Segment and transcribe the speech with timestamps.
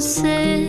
[0.00, 0.68] você.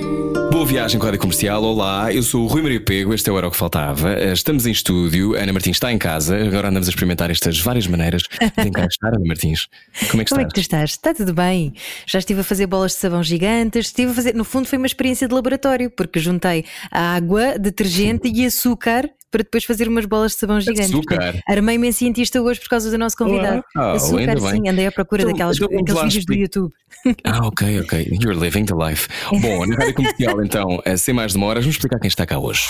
[0.51, 1.63] Boa viagem com a Rádio Comercial.
[1.63, 4.13] Olá, eu sou o Rui Maria Pego, este é o Era o que Faltava.
[4.13, 7.59] Eh, Estamos em estúdio, a Ana Martins está em casa, agora andamos a experimentar estas
[7.59, 9.67] várias maneiras de encaixar, Ana Martins.
[10.09, 10.47] Como é que Como é estás?
[10.47, 10.89] que tu estás?
[10.91, 11.73] Está tudo bem.
[12.07, 14.87] Já estive a fazer bolas de sabão gigantes, estive a fazer, no fundo foi uma
[14.87, 20.37] experiência de laboratório, porque juntei água, detergente e açúcar para depois fazer umas bolas de
[20.39, 20.89] sabão gigantes.
[20.93, 21.39] Açúcar?
[21.47, 23.63] Armei-me em cientista hoje por causa do nosso convidado.
[23.75, 24.51] Uau, açúcar, ainda bem.
[24.63, 26.33] sim, andei à procura Então, daquelas, então daqueles vídeos do.
[26.33, 26.73] YouTube.
[27.23, 28.07] Ah, ok, ok.
[28.21, 29.07] You're living the life.
[29.41, 32.63] Bom, na Rádio Comercial, então, eh, sem mais demoras, vamos explicar quem está cá hoje.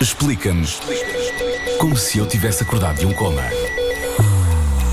[0.00, 0.80] Explica-nos
[1.78, 3.42] como se eu tivesse acordado de um coma.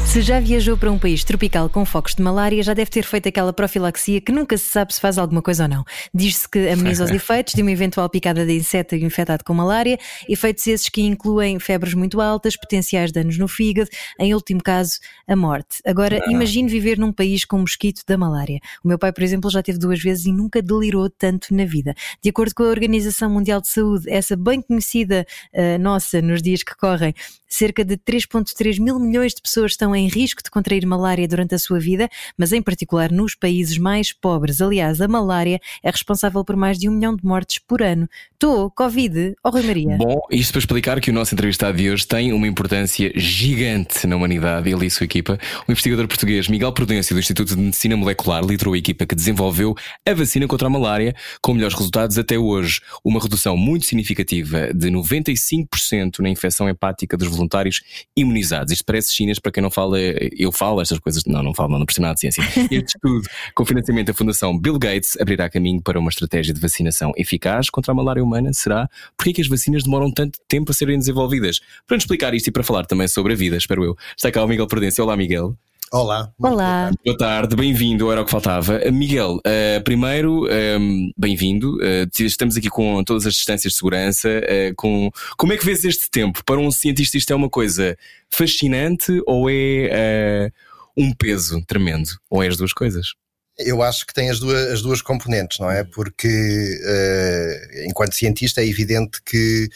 [0.09, 3.29] Se já viajou para um país tropical com focos de malária, já deve ter feito
[3.29, 5.85] aquela profilaxia que nunca se sabe se faz alguma coisa ou não.
[6.11, 10.65] Diz-se que ameniza os efeitos de uma eventual picada de inseto infectado com malária, efeitos
[10.65, 13.87] esses que incluem febres muito altas, potenciais danos no fígado,
[14.19, 15.77] em último caso, a morte.
[15.85, 18.59] Agora, imagine viver num país com mosquito da malária.
[18.83, 21.93] O meu pai, por exemplo, já teve duas vezes e nunca delirou tanto na vida.
[22.19, 26.63] De acordo com a Organização Mundial de Saúde, essa bem conhecida eh, nossa nos dias
[26.63, 27.13] que correm,
[27.47, 31.59] cerca de 3,3 mil milhões de pessoas estão em risco de contrair malária durante a
[31.59, 34.61] sua vida, mas em particular nos países mais pobres.
[34.61, 38.07] Aliás, a malária é responsável por mais de um milhão de mortes por ano.
[38.37, 39.97] Tô, Covid, ó Rui Maria.
[39.97, 44.15] Bom, isto para explicar que o nosso entrevistado de hoje tem uma importância gigante na
[44.15, 45.37] humanidade, ele e sua equipa.
[45.67, 49.75] O investigador português Miguel Prudêncio, do Instituto de Medicina Molecular, liderou a equipa que desenvolveu
[50.07, 52.81] a vacina contra a malária, com melhores resultados até hoje.
[53.03, 57.81] Uma redução muito significativa de 95% na infecção hepática dos voluntários
[58.15, 58.71] imunizados.
[58.71, 61.79] Isto parece chinas para quem não fala, eu falo estas coisas, não, não falo, não,
[61.79, 62.43] não percebo nada de ciência.
[62.71, 67.11] Este estudo, com financiamento da Fundação Bill Gates, abrirá caminho para uma estratégia de vacinação
[67.17, 68.51] eficaz contra a malária humana.
[68.53, 68.89] Será?
[69.17, 71.59] Porquê que as vacinas demoram tanto tempo a serem desenvolvidas?
[71.87, 73.97] Para nos explicar isto e para falar também sobre a vida, espero eu.
[74.15, 75.03] Está cá o Miguel Prudência.
[75.03, 75.55] Olá, Miguel.
[75.91, 76.31] Olá.
[76.37, 76.91] Olá.
[77.03, 78.79] Boa tarde, bem-vindo, era o que faltava.
[78.87, 80.45] Uh, Miguel, uh, primeiro,
[80.79, 81.77] um, bem-vindo.
[81.77, 84.29] Uh, estamos aqui com todas as distâncias de segurança.
[84.29, 85.09] uh, com...
[85.35, 86.45] Como é que vês este tempo?
[86.45, 87.97] Para um cientista, isto é uma coisa
[88.29, 90.51] fascinante ou é
[90.95, 92.09] uh, um peso tremendo?
[92.29, 93.15] Ou é as duas coisas?
[93.57, 95.83] Eu acho que tem as duas, as duas componentes, não é?
[95.83, 99.67] Porque, eh, enquanto cientista, é evidente que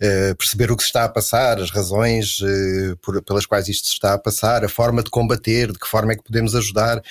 [0.00, 3.86] eh, perceber o que se está a passar, as razões eh, por- pelas quais isto
[3.86, 7.02] se está a passar, a forma de combater, de que forma é que podemos ajudar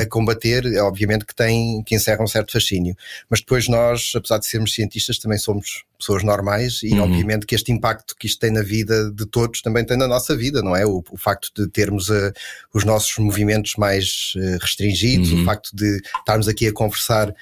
[0.00, 2.96] a combater, é obviamente que tem que encerra um certo fascínio.
[3.28, 7.72] Mas depois nós, apesar de sermos cientistas, também somos pessoas normais e obviamente que este
[7.72, 10.84] impacto que isto tem na vida de todos também tem na nossa vida, não é?
[10.86, 12.32] O, o facto de termos eh,
[12.72, 17.34] os nossos movimentos mais eh, restringidos, o facto de estarmos aqui a conversar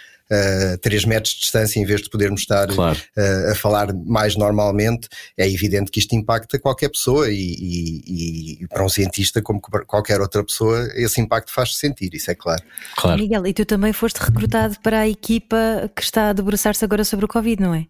[0.75, 2.99] a 3 metros de distância em vez de podermos estar Claro.
[3.17, 8.69] eh, a falar mais normalmente, é evidente que isto impacta qualquer pessoa e, e- e
[8.69, 12.63] para um cientista, como para qualquer outra pessoa, esse impacto faz-se sentir, isso é claro.
[12.97, 13.21] Claro.
[13.21, 17.25] Miguel, e tu também foste recrutado para a equipa que está a debruçar-se agora sobre
[17.25, 17.87] o Covid, não é?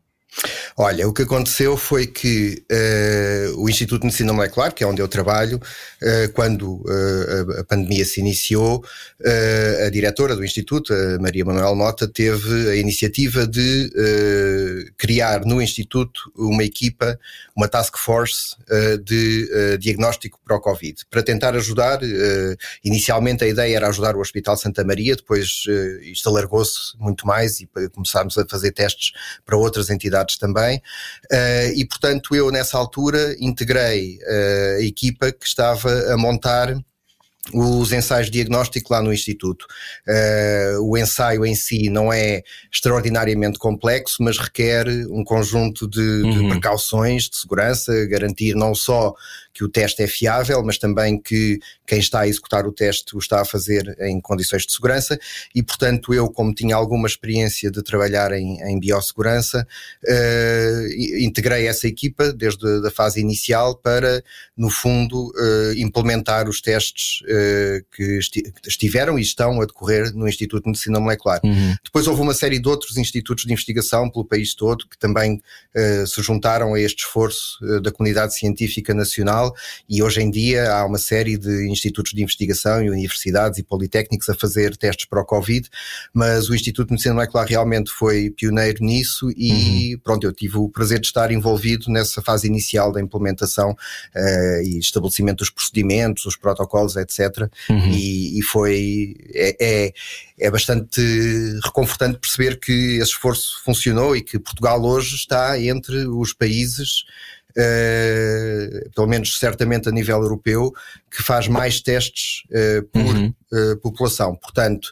[0.77, 5.01] Olha, o que aconteceu foi que eh, o Instituto de Medicina Molecular, que é onde
[5.01, 5.61] eu trabalho,
[6.03, 8.85] eh, quando eh, a, pandemia se iniciou,
[9.87, 13.91] a diretora do Instituto, a Maria Manuel Mota, teve a iniciativa de
[14.99, 17.19] criar no Instituto uma equipa,
[17.57, 18.57] uma task force
[19.03, 22.01] de diagnóstico para o Covid, para tentar ajudar.
[22.85, 25.65] inicialmente a ideia era ajudar o Hospital Santa Maria, depois
[26.03, 29.13] isto alargou-se muito mais e começámos a fazer testes
[29.47, 30.81] para outras entidades também.
[31.31, 36.75] Eh, e, portanto, eu nessa altura integrei eh, a equipa que estava a montar
[37.53, 39.67] os ensaios de diagnóstico lá no Instituto.
[40.09, 42.43] Eh, o ensaio em si não é
[42.73, 46.49] extraordinariamente complexo, mas requer um conjunto de, de Uhum.
[46.49, 49.15] precauções de segurança, garantir não só
[49.55, 53.19] que o teste é fiável, mas também que quem está a executar o teste o
[53.19, 55.19] está a fazer em condições de segurança
[55.55, 59.67] e, portanto, eu, como tinha alguma experiência de trabalhar em, em biossegurança,
[60.07, 60.89] eh,
[61.21, 64.25] integrei essa equipa desde a fase inicial para,
[64.57, 70.27] no fundo, eh, implementar os testes uh, que esti estiveram e estão a decorrer no
[70.27, 71.41] Instituto de Medicina Molecular.
[71.45, 71.75] Uhum.
[71.85, 75.41] Depois houve uma série de outros institutos de investigação pelo país todo que também
[75.75, 79.44] uh, se juntaram a este esforço uh, da comunidade científica nacional
[79.89, 84.29] e hoje em dia há uma série de institutos de investigação e universidades e politécnicos
[84.29, 85.69] a fazer testes para o Covid,
[86.13, 90.01] mas o Instituto de Medicina Molecular realmente foi pioneiro nisso e uhum.
[90.03, 94.79] pronto, eu tive o prazer de estar envolvido nessa fase inicial da implementação uh, e
[94.79, 97.49] estabelecimento dos procedimentos, os protocolos, etc.
[97.69, 97.91] Uhum.
[97.91, 99.93] E, e, foi é, é,
[100.39, 101.01] é, bastante
[101.63, 107.05] reconfortante perceber que esse esforço funcionou e que Portugal hoje está entre os países
[108.95, 110.73] pelo menos certamente a nível europeu,
[111.11, 113.35] que faz mais testes uh, por uhum.
[113.55, 114.35] Uh, população.
[114.37, 114.91] Portanto,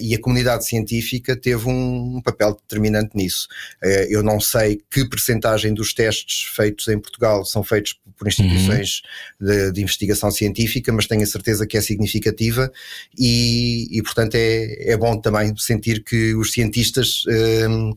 [0.00, 3.46] e a comunidade científica teve um, um papel determinante nisso.
[4.08, 9.02] eu não sei que percentagem dos testes feitos em Portugal são feitos por instituições
[9.38, 9.46] uhum.
[9.46, 12.72] de, de, investigação científica, mas tenho a certeza que é significativa
[13.18, 17.24] e, e portanto, é, é bom também sentir que os cientistas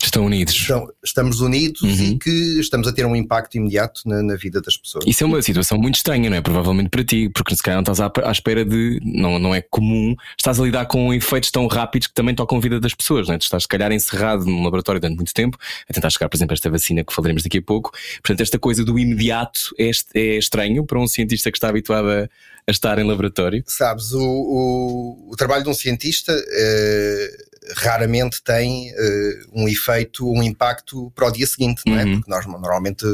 [0.01, 0.53] estão unidos.
[0.53, 1.91] Estão, estamos unidos uhum.
[1.91, 5.05] e que estamos a ter um impacto imediato imediato na, na, vida das pessoas.
[5.07, 6.41] Isso é uma situação muito estranha, não é?
[6.41, 8.99] Provavelmente para ti, porque se calhar não estás à, à espera de.
[9.03, 12.61] Não, não é comum, estás a lidar com efeitos tão rápidos que também tocam a
[12.61, 13.37] vida das pessoas, não é?
[13.39, 15.57] Tu estás, se calhar, encerrado num laboratório durante muito tempo,
[15.89, 17.91] a tentar chegar, por exemplo, a esta vacina que falaremos daqui a pouco.
[18.21, 22.29] Portanto, esta coisa do imediato é, é estranho para um cientista que está habituado a,
[22.67, 23.63] a estar em laboratório.
[23.65, 26.31] Sabes, o, o, o trabalho de um cientista.
[26.33, 27.42] Uh
[27.75, 32.03] raramente tem uh, um efeito, um impacto para o dia seguinte, não é?
[32.03, 32.15] Uhum.
[32.15, 33.05] Porque nós normalmente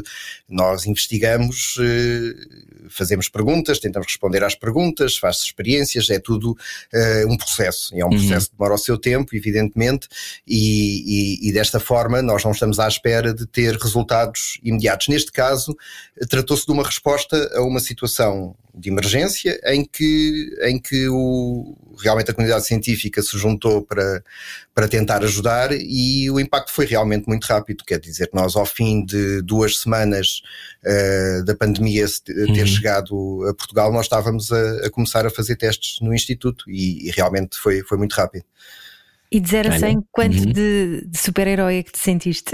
[0.48, 7.38] nós investigamos, uh, fazemos perguntas, tentamos responder às perguntas, faz-se experiências, é tudo uh, um
[7.38, 7.96] processo.
[7.96, 8.18] E é um uhum.
[8.18, 10.08] processo que demora o seu tempo, evidentemente,
[10.48, 15.08] e, e, e, desta forma nós não estamos à espera de ter resultados imediatos.
[15.08, 15.76] Neste caso,
[16.30, 22.32] tratou-se de uma resposta a uma situação de emergência em que, em que o, realmente
[22.32, 24.24] a comunidade científica se juntou para,
[24.74, 27.84] para tentar ajudar e o impacto foi realmente muito rápido.
[27.86, 30.42] Quer dizer, nós ao fim de duas semanas
[30.86, 32.66] uh, da pandemia ter uhum.
[32.66, 37.12] chegado a Portugal, nós estávamos a, a, começar a fazer testes no Instituto e, e
[37.12, 38.46] realmente foi, foi muito rápido.
[39.32, 40.52] E de 0 a 100, quanto uhum.
[40.52, 42.52] de, de super-herói é que te sentiste?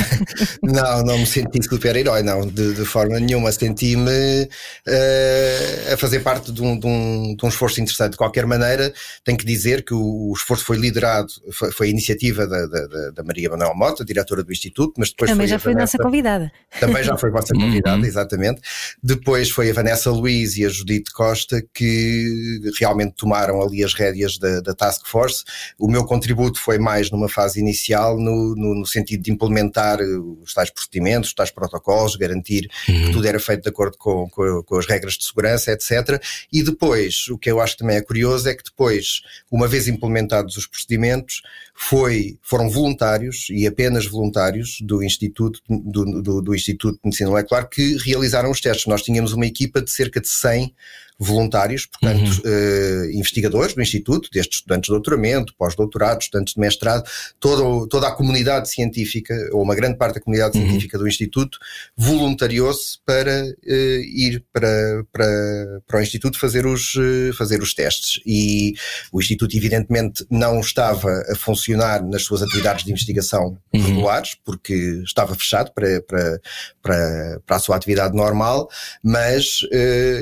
[0.62, 3.50] não, não me senti super-herói, não, de, de, forma nenhuma.
[3.50, 8.10] Senti-me uh, a fazer parte de um, de, um, de um, esforço interessante.
[8.10, 8.92] De qualquer maneira,
[9.24, 13.10] tenho que dizer que o, o esforço foi liderado, foi, foi a iniciativa da, da,
[13.12, 15.96] da, Maria Manuel Mota, diretora do Instituto, mas depois Também foi já foi a nossa
[15.96, 16.52] convidada.
[16.78, 18.04] Também já foi vossa convidada, uhum.
[18.04, 18.60] exatamente.
[19.02, 24.36] Depois foi a Vanessa Luiz e a Judite Costa que realmente tomaram ali as rédeas
[24.36, 25.42] da, da Task Force.
[25.78, 30.00] O meu meu contributo foi mais numa fase inicial, no, no, no sentido de implementar
[30.00, 30.04] eh,
[30.42, 33.06] os tais procedimentos, os tais protocolos, garantir uhum.
[33.06, 36.20] que tudo era feito de acordo com, com, com, as regras de segurança, etc.
[36.52, 40.56] E depois, o que eu acho também é curioso é que depois, uma vez implementados
[40.56, 41.42] os procedimentos,
[41.74, 47.68] foi, foram voluntários e apenas voluntários do Instituto, do, do, do Instituto de Medicina Molecular
[47.68, 48.86] que realizaram os testes.
[48.86, 50.74] Nós tínhamos uma equipa de cerca de 100
[51.22, 52.50] voluntários, portanto, uhum.
[52.50, 57.08] uh, investigadores do Instituto, desde estudantes de doutoramento, pós-doutorado, estudantes de mestrado,
[57.38, 60.64] todo, toda a comunidade científica, ou uma grande parte da comunidade uhum.
[60.64, 61.58] científica do Instituto,
[61.96, 68.20] voluntariou-se para uh, ir para, para, para o Instituto fazer os, uh, fazer os testes.
[68.26, 68.74] E
[69.12, 73.80] o Instituto, evidentemente, não estava a funcionar nas suas atividades de investigação uhum.
[73.82, 76.40] regulares, porque estava fechado para, para,
[76.82, 78.68] para, para a sua atividade normal,
[79.02, 79.60] mas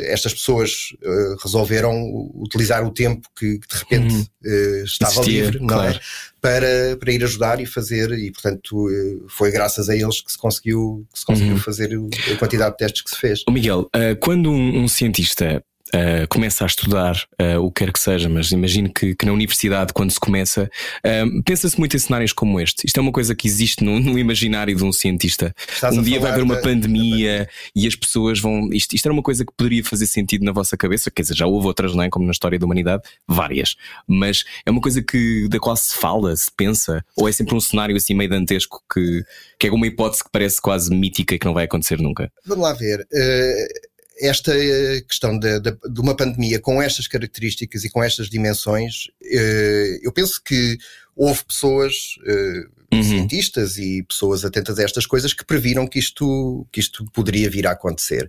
[0.05, 1.95] estas pessoas uh, resolveram
[2.35, 4.21] utilizar o tempo que, que de repente uhum.
[4.45, 5.83] uh, estava Existia, livre, claro.
[5.83, 6.01] não é?
[6.41, 10.39] Para, para ir ajudar e fazer, e portanto uh, foi graças a eles que se
[10.39, 11.61] conseguiu, que se conseguiu uhum.
[11.61, 11.91] fazer
[12.33, 13.43] a quantidade de testes que se fez.
[13.49, 13.89] Miguel,
[14.21, 15.63] quando um, um cientista
[15.94, 19.32] uh, começa a estudar uh, o que quer que seja, mas imagino que, que na
[19.32, 20.70] universidade, quando se começa,
[21.05, 22.87] uh, pensa-se muito em cenários como este.
[22.87, 25.55] Isto é uma coisa que existe no, no imaginário de um cientista.
[25.73, 28.70] Estás um dia vai haver uma da, pandemia da e as pessoas vão.
[28.73, 31.47] Isto, isto era uma coisa que poderia fazer sentido na vossa cabeça, quer dizer, já
[31.47, 32.11] houve outras, não é?
[32.11, 33.77] Como na história da humanidade, várias.
[34.06, 37.61] Mas é uma coisa que, da qual se fala, se pensa, ou é sempre um
[37.61, 39.25] cenário assim meio dantesco que,
[39.59, 42.31] que é uma hipótese que parece quase mítica e que não vai acontecer nunca?
[42.47, 43.06] Vamos lá ver.
[43.13, 43.90] Uh
[44.20, 49.08] esta eh, questão de, de, de, uma pandemia com estas características e com estas dimensões,
[49.24, 50.79] eh, eu penso que
[51.17, 51.94] houve pessoas,
[52.27, 52.62] eh,
[52.93, 53.03] uhum.
[53.03, 57.67] cientistas e pessoas atentas a estas coisas que previram que isto, que isto poderia vir
[57.67, 58.29] a acontecer.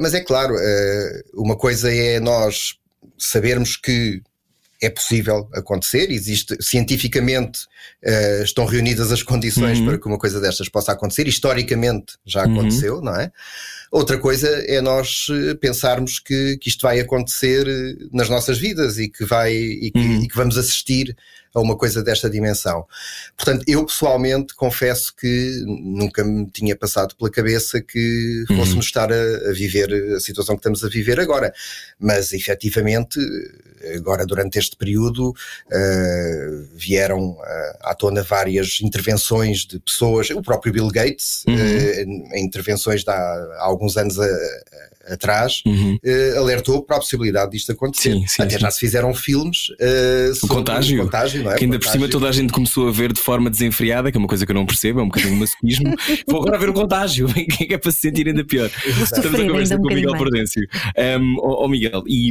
[0.00, 0.54] Mas é claro,
[1.34, 2.74] uma coisa é nós
[3.18, 4.22] sabermos que
[4.82, 7.60] é possível acontecer, existe cientificamente
[8.42, 9.86] estão reunidas as condições uhum.
[9.86, 12.52] para que uma coisa destas possa acontecer, historicamente já uhum.
[12.52, 13.02] aconteceu, uhum.
[13.02, 13.30] não é?
[13.90, 18.98] Outra coisa é nós eh, pensarmos que, que isto vai acontecer eh, nas nossas vidas
[18.98, 20.22] e que, vai, e que, uhum.
[20.22, 21.16] e que vamos assistir
[21.54, 22.86] a uma coisa desta dimensão.
[23.36, 28.56] Portanto, eu pessoalmente confesso que nunca me tinha passado pela cabeça que uhum.
[28.58, 29.16] fôssemos estar a,
[29.48, 31.52] a, viver a situação que estamos a viver agora.
[31.98, 33.18] Mas efetivamente,
[33.96, 40.72] agora durante este período, uh, vieram uh, à tona várias intervenções de pessoas, o próprio
[40.72, 41.54] Bill Gates, uhum.
[41.54, 45.98] uh, em intervenções de há, há alguns anos a, a atrás, uhum.
[46.02, 48.12] uh, alertou para a possibilidade disto acontecer.
[48.12, 48.60] Sim, sim, Até sim.
[48.60, 51.56] já se fizeram filmes uh, sobre o contágio, o contágio não é?
[51.56, 54.20] que ainda por cima toda a gente começou a ver de forma desenfreada, que é
[54.20, 55.94] uma coisa que eu não percebo, é um bocadinho masoquismo.
[56.26, 58.70] Vou agora ver o contágio, que é, que é para se sentir ainda pior.
[58.86, 60.62] Estamos a conversa com o Miguel Prudêncio.
[61.20, 62.30] Um, oh, oh Miguel, e,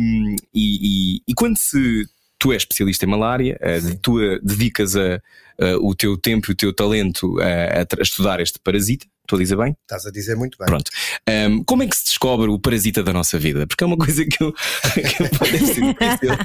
[0.53, 2.05] e, e, e quando se
[2.39, 5.21] tu és especialista em malária, uh, tu dedicas a,
[5.59, 9.05] uh, o teu tempo e o teu talento a, a, estudar este parasita.
[9.29, 9.77] Estou a dizer bem?
[9.83, 10.65] Estás a dizer muito bem.
[10.65, 10.89] Pronto.
[11.29, 13.67] Um, como é que se descobre o parasita da nossa vida?
[13.67, 14.51] Porque é uma coisa que eu,
[14.91, 16.35] que difícil.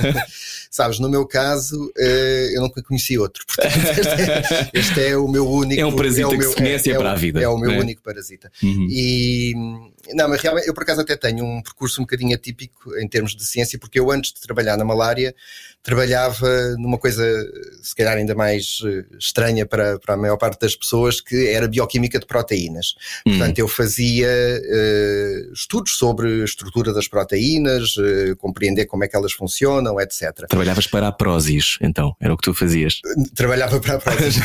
[0.70, 3.44] Sabes, no meu caso, uh, eu nunca conheci outro.
[3.46, 5.78] Portanto, este, é, este é, o meu único.
[5.78, 7.42] É um parasita é que meu, se conhece é, é, para a vida.
[7.42, 7.78] É o meu é?
[7.78, 8.50] único parasita.
[8.62, 8.86] Uhum.
[8.88, 9.52] E.
[10.14, 13.36] Não, mas realmente, eu por acaso até tenho um percurso um bocadinho atípico em termos
[13.36, 15.34] de ciência, porque eu antes de trabalhar na malária,
[15.82, 17.24] trabalhava numa coisa,
[17.82, 21.66] se calhar ainda mais eh, estranha para, para a maior parte das pessoas, que era
[21.66, 22.94] bioquímica de proteínas.
[23.26, 23.38] Hum.
[23.38, 29.16] Portanto, eu fazia uh, estudos sobre a estrutura das proteínas, uh, compreender como é que
[29.16, 30.46] elas funcionam, etc.
[30.48, 33.00] Trabalhavas para a Prozis, então, era o que tu fazias?
[33.34, 34.36] Trabalhava para a Prozis.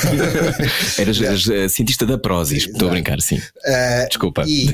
[0.97, 3.37] eras, eras cientista da Prozis, estou a brincar, sim.
[3.37, 4.45] Uh, Desculpa.
[4.47, 4.67] E,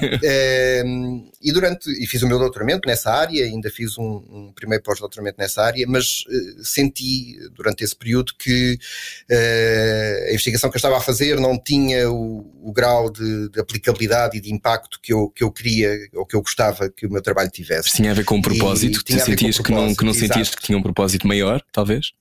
[1.42, 5.38] e durante, e fiz o meu doutoramento nessa área, ainda fiz um, um primeiro pós-doutoramento
[5.40, 6.24] nessa área, mas
[6.64, 8.78] senti durante esse período que
[9.30, 13.60] uh, a investigação que eu estava a fazer não tinha o, o grau de, de,
[13.60, 17.12] aplicabilidade e de impacto que eu, que eu queria ou que eu gostava que o
[17.12, 17.92] meu trabalho tivesse.
[17.92, 19.04] Tinha a ver com um propósito?
[19.08, 22.12] E, sentias que não, que não sentias que tinha um propósito maior, talvez?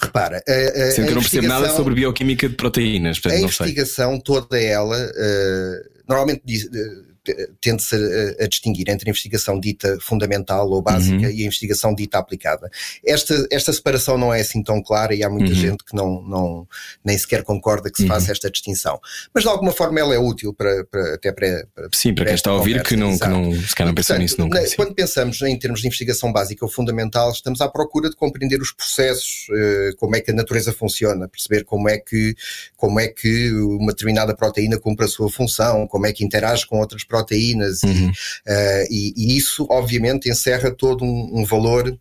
[0.00, 3.20] Repara, a, a, Sendo que eu não percebo nada sobre bioquímica de proteínas.
[3.20, 4.22] Portanto, a investigação sei.
[4.22, 7.11] toda ela, uh, normalmente diz, uh,
[7.60, 11.30] tende-se a, a, distinguir entre a investigação dita fundamental ou básica uhum.
[11.30, 12.70] e a investigação dita aplicada.
[13.04, 15.58] Esta, esta separação não é assim tão clara e há muita uhum.
[15.58, 16.66] gente que não, não,
[17.04, 18.08] nem sequer concorda que se uhum.
[18.08, 19.00] faça esta distinção.
[19.32, 22.30] Mas de alguma forma ela é útil para, para até para, para Sim, para, para
[22.30, 24.60] quem está a ouvir que não, que não, se calhar não pensou nisso nunca.
[24.60, 28.60] Na, quando pensamos em termos de investigação básica ou fundamental, estamos à procura de compreender
[28.60, 32.34] os processos, uh, como é que a natureza funciona, perceber como é que,
[32.76, 36.78] como é que uma determinada proteína cumpre a sua função, como é que interage com
[36.78, 38.10] outras proteínas, uhum.
[38.10, 41.98] e, uh, e, e, isso obviamente encerra todo um, um valor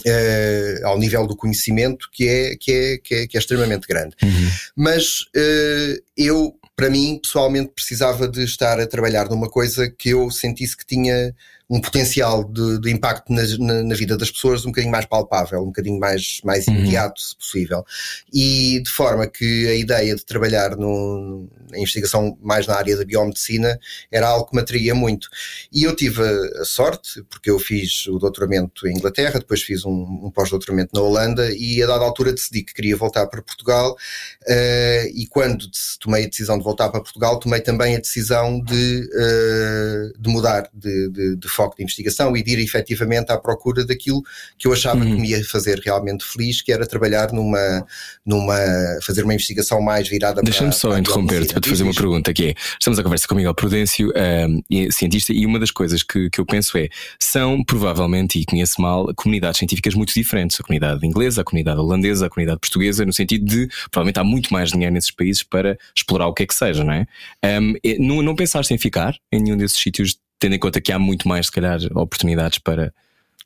[0.00, 4.14] Uh, ao nível do conhecimento que é, que é, que é, que é extremamente grande.
[4.22, 4.50] Uhum.
[4.76, 10.30] Mas uh, eu, para mim, pessoalmente, precisava de estar a trabalhar numa coisa que eu
[10.30, 11.34] sentisse que tinha
[11.68, 15.62] um potencial de, de impacto na, na, na, vida das pessoas um bocadinho mais palpável,
[15.62, 16.74] um bocadinho mais, mais uhum.
[16.74, 17.84] imediato, se possível.
[18.32, 23.04] E de forma que a ideia de trabalhar no, na investigação mais na área da
[23.04, 23.78] biomedicina
[24.12, 25.28] era algo que me atraía muito.
[25.72, 29.84] E eu tive a, a sorte, porque eu fiz o doutoramento em Inglaterra, depois fiz
[29.84, 29.90] um,
[30.22, 35.06] um pós-doutoramento na Holanda e a dada altura decidi que queria voltar para Portugal uh,
[35.12, 35.66] e quando
[35.98, 40.70] tomei a decisão de voltar para Portugal, tomei também a decisão de, uh, de mudar
[40.72, 44.22] de, de, de foco de investigação e de ir efetivamente à procura daquilo
[44.58, 45.16] que eu achava uhum.
[45.16, 47.86] que me ia fazer realmente feliz, que era trabalhar numa,
[48.24, 48.56] numa
[49.02, 52.54] fazer uma investigação mais virada Deixa-me só interromper-te para te fazer uma pergunta, que é,
[52.78, 56.40] estamos a conversa com o Miguel Prudêncio, um, cientista, e uma das coisas que, que
[56.40, 61.40] eu penso é, são provavelmente, e conheço mal, comunidades científicas muito diferentes, a comunidade inglesa,
[61.40, 65.10] a comunidade holandesa, a comunidade portuguesa, no sentido de, provavelmente há muito mais dinheiro nesses
[65.10, 67.06] países para explorar o que é que seja, não é?
[67.44, 70.98] Um, não, não pensaste em ficar em nenhum desses sítios tendo em conta que há
[70.98, 72.92] muito mais, se calhar, oportunidades para.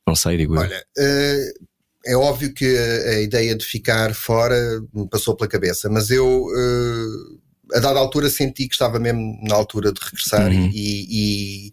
[0.06, 1.04] Não sei, digo Olha, eu.
[1.04, 1.70] Uh,
[2.06, 4.56] é óbvio que a, ideia de ficar fora
[4.92, 6.46] me passou pela cabeça, mas eu.
[6.46, 7.40] Uh,
[7.72, 10.70] a dada altura senti que estava mesmo na altura de regressar uhum.
[10.74, 11.72] e, e,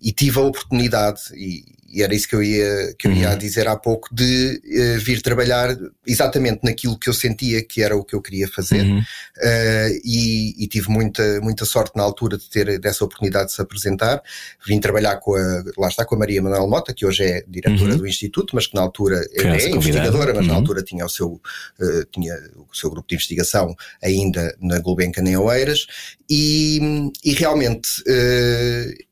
[0.00, 1.62] e, tive a oportunidade, e,
[1.96, 3.38] e era isso que eu ia, que eu ia uhum.
[3.38, 5.74] dizer há pouco, de uh, vir trabalhar
[6.06, 8.82] exatamente naquilo que eu sentia que era o que eu queria fazer.
[8.82, 8.98] Uhum.
[8.98, 13.62] Uh, e, e, tive muita, muita sorte na altura de ter dessa oportunidade de se
[13.62, 14.22] apresentar.
[14.66, 17.92] Vim trabalhar com a, lá está, com a Maria Manuel Mota, que hoje é diretora
[17.92, 17.96] uhum.
[17.96, 20.58] do Instituto, mas que na altura é investigadora, mas na uhum.
[20.58, 22.34] altura tinha o seu, uh, tinha
[22.70, 25.86] o seu grupo de investigação ainda na Gulbenkian em Oeiras,
[26.28, 27.88] e, e realmente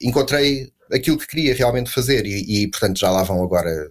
[0.03, 3.91] encontrei aquilo que queria realmente fazer e, e portanto já lá vão agora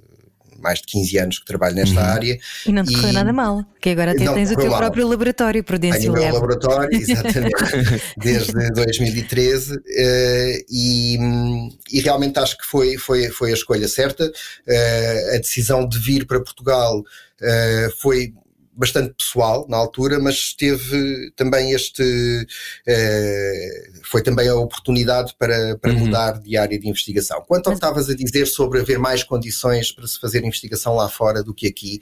[0.60, 2.06] mais de 15 anos que trabalho nesta Uhum.
[2.08, 2.40] área.
[2.66, 4.80] E não te correu E- nada mal, que agora até Não tens o teu mal.
[4.80, 6.34] próprio laboratório, Tenho Prudêncio o meu Lab.
[6.36, 7.54] laboratório, exatamente,
[8.18, 11.18] desde 2013 eh, e,
[11.92, 14.32] e realmente acho que foi, foi, foi a escolha certa.
[14.66, 17.04] Eh, a decisão de vir para Portugal
[17.42, 18.34] eh, foi
[18.76, 22.04] bastante pessoal na altura, mas teve também este
[22.88, 26.00] eh, foi também a oportunidade para, para Uhum.
[26.00, 27.42] mudar de área de investigação.
[27.48, 31.08] Quanto ao que estavas a dizer sobre haver mais condições para se fazer investigação lá
[31.08, 32.02] fora do que aqui,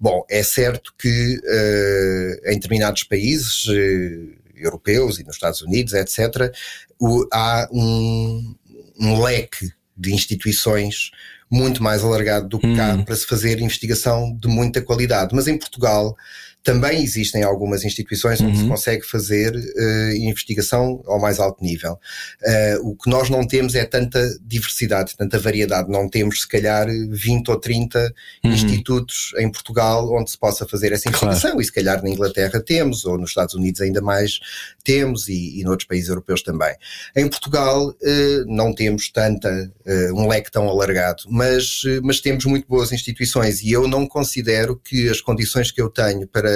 [0.00, 6.52] bom, é certo que eh, em determinados países eh, europeus e nos Estados Unidos, etc.,
[6.98, 8.54] o- há um,
[8.98, 11.10] um leque de instituições
[11.50, 13.04] muito mais alargado do que cá Hum.
[13.04, 15.34] para se fazer investigação de muita qualidade.
[15.34, 16.16] Mas em Portugal
[16.62, 18.62] também existem algumas instituições onde Uhum.
[18.64, 21.98] se consegue fazer eh, investigação ao mais alto nível.
[22.44, 25.90] Eh, o que nós não temos é tanta diversidade, tanta variedade.
[25.90, 28.12] Não temos, se calhar, 20 ou 30
[28.44, 28.52] Uhum.
[28.52, 31.60] institutos em Portugal onde se possa fazer essa investigação.
[31.60, 34.38] E se calhar na Inglaterra temos, ou nos Estados Unidos ainda mais
[34.84, 36.74] temos, e, e noutros países europeus também.
[37.16, 39.70] Em Portugal eh, não temos tanta,
[40.14, 45.08] um leque tão alargado, mas, mas temos muito boas instituições e eu não considero que
[45.08, 46.47] as condições que eu tenho para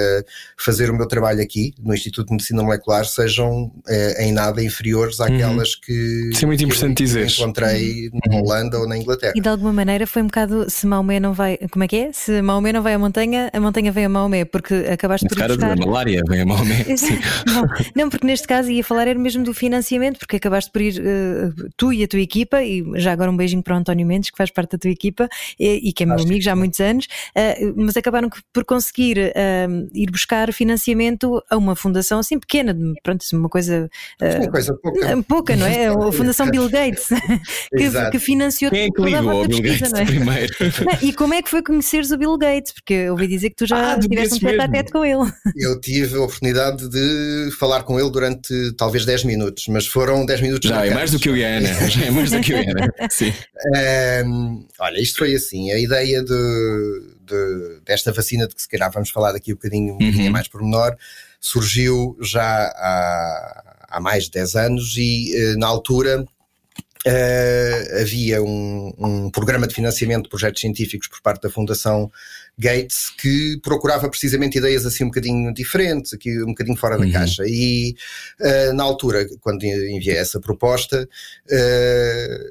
[0.56, 5.20] fazer o meu trabalho aqui, no Instituto de Medicina Molecular, sejam eh, em nada inferiores
[5.20, 7.38] àquelas que, Isso é muito que eu importante dizeres.
[7.38, 9.32] encontrei na Holanda ou na Inglaterra.
[9.36, 11.58] E de alguma maneira foi um bocado se Maomé não vai.
[11.70, 12.12] Como é que é?
[12.12, 15.38] Se Maomé não vai à montanha, a montanha vem a Maomé, porque acabaste Nesse por
[15.38, 15.76] ir cara buscar.
[15.76, 16.84] da malária, vem a Maomé.
[16.96, 17.18] Sim.
[17.46, 20.98] não, não, porque neste caso ia falar era mesmo do financiamento, porque acabaste por ir
[20.98, 24.30] eh, tu e a tua equipa, e já agora um beijinho para o António Mendes,
[24.30, 26.52] que faz parte da tua equipa e, e que é meu Acho que amigo já
[26.52, 32.18] há muitos anos, eh, mas acabaram por conseguir eh, ir buscar financiamento a uma fundação
[32.18, 33.88] assim pequena, pronto, uma coisa
[34.20, 35.22] eh, Uma coisa pouca.
[35.28, 35.86] pouca, não é?
[36.12, 37.08] A Fundação Bill Gates,
[37.76, 40.04] que, que financiou Quem é que a ligou ao vossa Bill pesquisa, Gates não é?
[40.04, 40.54] primeiro?
[40.60, 42.72] Não, E como é que foi conheceres o Bill Gates?
[42.72, 45.30] Porque eu ouvi dizer que tu já Ah, tiveste um tete a com ele.
[45.56, 50.40] Eu tive a oportunidade de falar com ele durante talvez 10 minutos, mas foram 10
[50.40, 51.88] minutos Já é mais do que eu e a Ana.
[51.88, 52.94] Já é mais do que eu e a Ana.
[53.10, 53.32] Sim.
[53.74, 56.32] Ahm, olha, isto foi assim, a ideia de,
[57.26, 60.30] de- desta vacina, de que se calhar vamos falar daqui um bocadinho, um bocadinho Uhum.
[60.32, 60.96] mais pormenor,
[61.40, 62.42] surgiu já
[62.76, 66.24] há, há mais de 10 anos e eh, na altura
[67.04, 72.10] eh, havia um, um programa de financiamento de projetos científicos por parte da Fundação
[72.56, 77.12] Gates que procurava precisamente ideias assim um bocadinho diferentes, aqui um bocadinho fora da Uhum.
[77.12, 77.42] caixa.
[77.46, 77.96] E
[78.40, 81.08] eh, na altura, quando enviei essa proposta,
[81.50, 82.50] eh,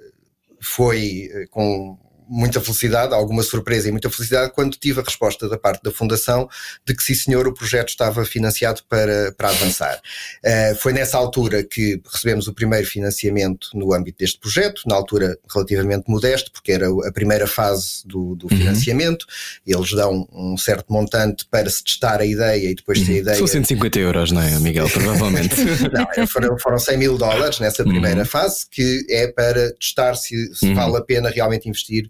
[0.59, 1.97] foi com
[2.31, 6.47] muita felicidade, alguma surpresa e muita felicidade quando tive a resposta da parte da Fundação
[6.85, 9.99] de que sim senhor o projeto estava financiado para, para avançar.
[10.43, 15.37] Eh, foi nessa altura que recebemos o primeiro financiamento no âmbito deste projeto, na altura
[15.53, 18.57] relativamente modesto, porque era a primeira fase do, do Uhum.
[18.57, 19.25] financiamento,
[19.67, 23.37] eles dão um certo montante para se testar a ideia e depois se a ideia...
[23.37, 24.89] São 150 euros, não é, Miguel?
[24.89, 25.55] Provavelmente.
[26.17, 28.25] Não, foram, foram 100 mil dólares nessa primeira Uhum.
[28.25, 30.75] fase, que é para testar se, se Uhum.
[30.75, 32.09] vale a pena realmente investir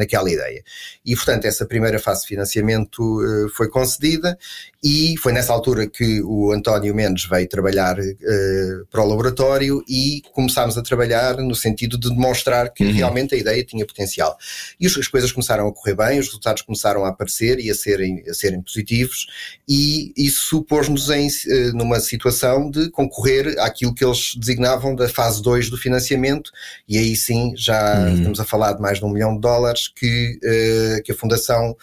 [0.00, 0.62] naquela ideia.
[1.04, 4.36] E, portanto, essa primeira fase de financiamento eh, foi concedida
[4.82, 8.14] e foi nessa altura que o António Mendes veio trabalhar eh,
[8.90, 12.92] para o laboratório e começámos a trabalhar no sentido de demonstrar que Uhum.
[12.92, 14.36] realmente a ideia tinha potencial.
[14.80, 17.74] E as as coisas começaram a correr bem, os resultados começaram a aparecer e a
[17.74, 19.26] serem, a serem positivos,
[19.68, 25.68] e isso pôs-nos eh, numa situação de concorrer àquilo que eles designavam da fase 2
[25.70, 26.50] do financiamento,
[26.88, 28.14] e aí sim já Uhum.
[28.14, 31.76] estamos a falar de mais de um milhão de dólares que, eh, que a Fundação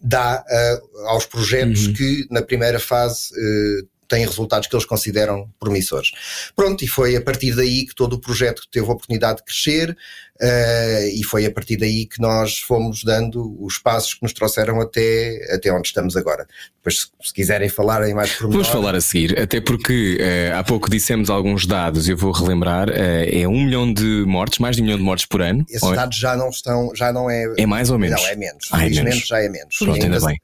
[0.00, 1.92] dá eh, aos projetos Uhum.
[1.94, 6.10] que na primeira fase eh, têm resultados que eles consideram promissores.
[6.54, 9.96] Pronto, e foi a partir daí que todo o projeto teve a oportunidade de crescer
[10.40, 14.80] eh, e foi a partir daí que nós fomos dando os passos que nos trouxeram
[14.80, 16.46] até, até onde estamos agora.
[16.76, 18.64] Depois, se, se quiserem falar em mais pormenor...
[18.64, 22.88] Vamos falar a seguir, até porque eh, há pouco dissemos alguns dados, eu vou relembrar,
[22.90, 25.64] eh, é um milhão de mortes, mais de um milhão de mortes por ano.
[25.68, 27.44] Esses Ou dados já não estão, já não é...
[27.56, 28.20] É mais ou menos?
[28.20, 28.68] Não, é menos.
[28.72, 29.26] Ah, é menos.
[29.26, 29.76] já é menos.
[29.78, 30.38] Pronto, ainda Ainda- bem.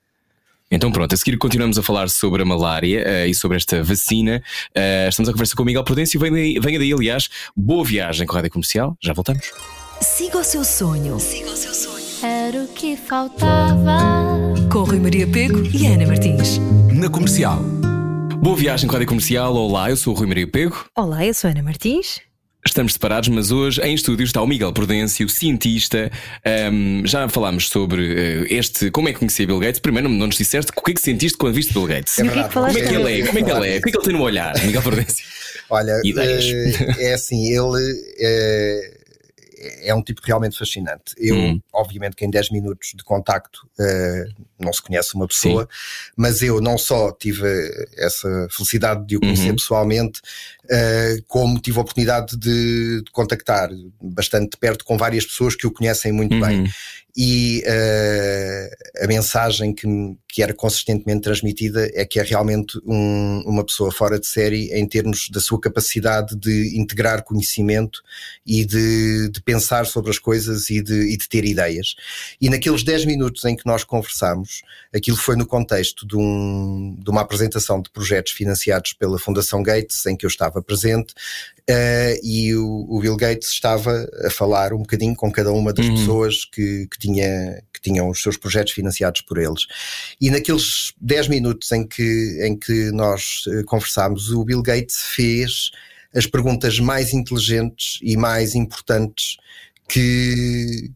[0.70, 4.40] Então pronto, a seguir continuamos a falar sobre a malária eh, e sobre esta vacina.
[4.72, 8.24] Eh, estamos a conversar com o Miguel Prudêncio venha daí, venha daí, aliás, boa viagem
[8.24, 8.96] com a Rádio Comercial.
[9.02, 9.50] Já voltamos.
[10.00, 11.18] Siga o seu sonho.
[12.22, 13.98] Era o que faltava.
[14.70, 16.58] Com Rui Maria Pego e Ana Martins.
[16.92, 17.58] Na comercial.
[18.40, 19.52] Boa viagem com a Rádio Comercial.
[19.54, 20.84] Olá, eu sou o Rui Maria Pego.
[20.96, 22.20] Olá, eu sou a Ana Martins.
[22.64, 26.10] Estamos separados, mas hoje em estúdio está o Miguel Prudêncio, cientista.
[26.44, 29.80] Ahm, já falámos sobre eh, este, como é que conhecia Bill Gates.
[29.80, 32.18] Primeiro, não nos disseste o que é que sentiste quando viste Bill Gates.
[32.18, 32.52] É é verdade.
[32.52, 33.26] falaste Como é que ele é?
[33.26, 33.78] Como é que ele é?
[33.78, 35.24] O que é que ele tem no olhar, Miguel Prudêncio?
[35.70, 36.44] Olha, Ideias.
[36.44, 38.90] eh, é assim, ele eh,
[39.82, 41.14] é um tipo realmente fascinante.
[41.18, 41.60] Eu, Hum.
[41.72, 44.24] obviamente, que em 10 minutos de contacto eh,
[44.58, 45.68] não se conhece uma pessoa,
[46.16, 47.46] mas eu não só tive
[47.96, 49.56] essa felicidade de o conhecer Uhum.
[49.56, 50.20] pessoalmente,
[50.70, 53.70] eh, como tive a oportunidade de, de contactar
[54.00, 56.64] bastante de perto com várias pessoas que o conhecem muito bem.
[57.16, 58.70] E eh,
[59.02, 59.86] a mensagem que,
[60.28, 64.86] que era consistentemente transmitida é que é realmente um- uma pessoa fora de série em
[64.86, 68.00] termos da sua capacidade de integrar conhecimento
[68.46, 71.94] e de, de pensar sobre as coisas e de, e de ter ideias.
[72.40, 74.62] E naqueles 10 minutos em que nós conversámos,
[74.94, 80.06] aquilo foi no contexto de, um- de uma apresentação de projetos financiados pela Fundação Gates,
[80.06, 81.12] em que eu estava presente,
[81.68, 85.86] eh, e o, o Bill Gates estava a falar um bocadinho com cada uma das
[85.86, 85.94] Uhum.
[85.96, 89.66] pessoas que, que, tinha, que tinham os seus projetos financiados por eles.
[90.20, 95.70] E naqueles 10 minutos em que, em que nós eh, conversámos, o Bill Gates fez
[96.14, 99.36] as perguntas mais inteligentes e mais importantes
[99.88, 100.90] que,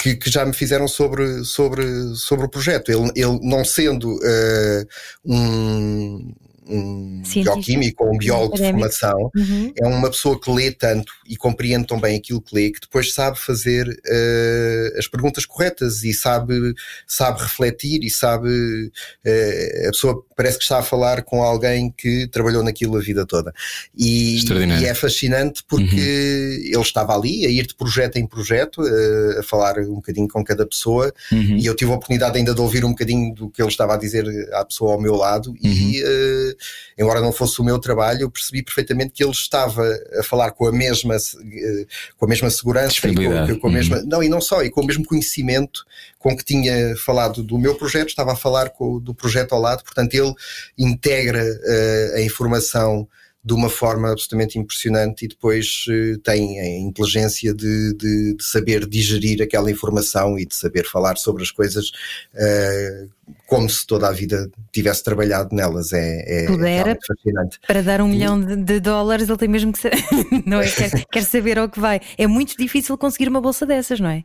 [0.00, 2.90] que, que já me fizeram sobre, sobre, sobre o projeto.
[2.90, 4.86] Ele, ele não sendo eh,
[5.24, 6.32] um,
[6.68, 9.72] um bioquímico ou um biólogo de formação, Uhum.
[9.76, 13.12] é uma pessoa que lê tanto e compreende tão bem aquilo que lê que depois
[13.14, 16.74] sabe fazer eh, as perguntas corretas e sabe,
[17.06, 18.90] sabe refletir e sabe.
[19.24, 23.26] eh, a pessoa parece que está a falar com alguém que trabalhou naquilo a vida
[23.26, 23.52] toda.
[23.96, 24.38] E,
[24.80, 29.42] e é fascinante porque ele estava ali a ir de projeto em projeto, eh, a
[29.42, 31.56] falar um bocadinho com cada pessoa Uhum.
[31.56, 33.96] e eu tive a oportunidade ainda de ouvir um bocadinho do que ele estava a
[33.96, 36.56] dizer à pessoa ao meu lado e eh,
[36.96, 39.84] embora não fosse o meu trabalho eu percebi perfeitamente que ele estava
[40.18, 44.02] a falar com a mesma eh, com a mesma segurança e com, com a mesma
[44.02, 45.84] não e não só e com o mesmo conhecimento
[46.18, 49.84] com que tinha falado do meu projeto estava a falar com, do projeto ao lado
[49.84, 50.32] portanto ele
[50.76, 53.08] integra eh, a informação
[53.44, 58.84] de uma forma absolutamente impressionante e depois eh, tem a inteligência de, de- de saber
[58.86, 61.90] digerir aquela informação e de saber falar sobre as coisas
[62.34, 63.06] eh,
[63.46, 65.92] como se toda a vida tivesse trabalhado nelas.
[65.92, 66.98] É, é Pudera.
[67.06, 67.58] fascinante.
[67.66, 70.02] Para dar um milhão de, de dólares, ele tem mesmo que saber.
[70.44, 70.68] não é?
[70.70, 72.00] Quer, quer saber ao que vai.
[72.18, 74.24] É muito difícil conseguir uma bolsa dessas, não é?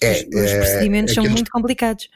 [0.00, 2.08] É, Os, eh, procedimentos são muito complicados.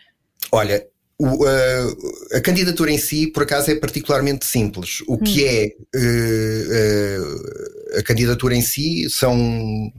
[0.53, 0.87] Olha,
[1.19, 5.03] o, uh, a candidatura em si, por acaso, é particularmente simples.
[5.07, 9.93] O que é uh, uh, a candidatura em si são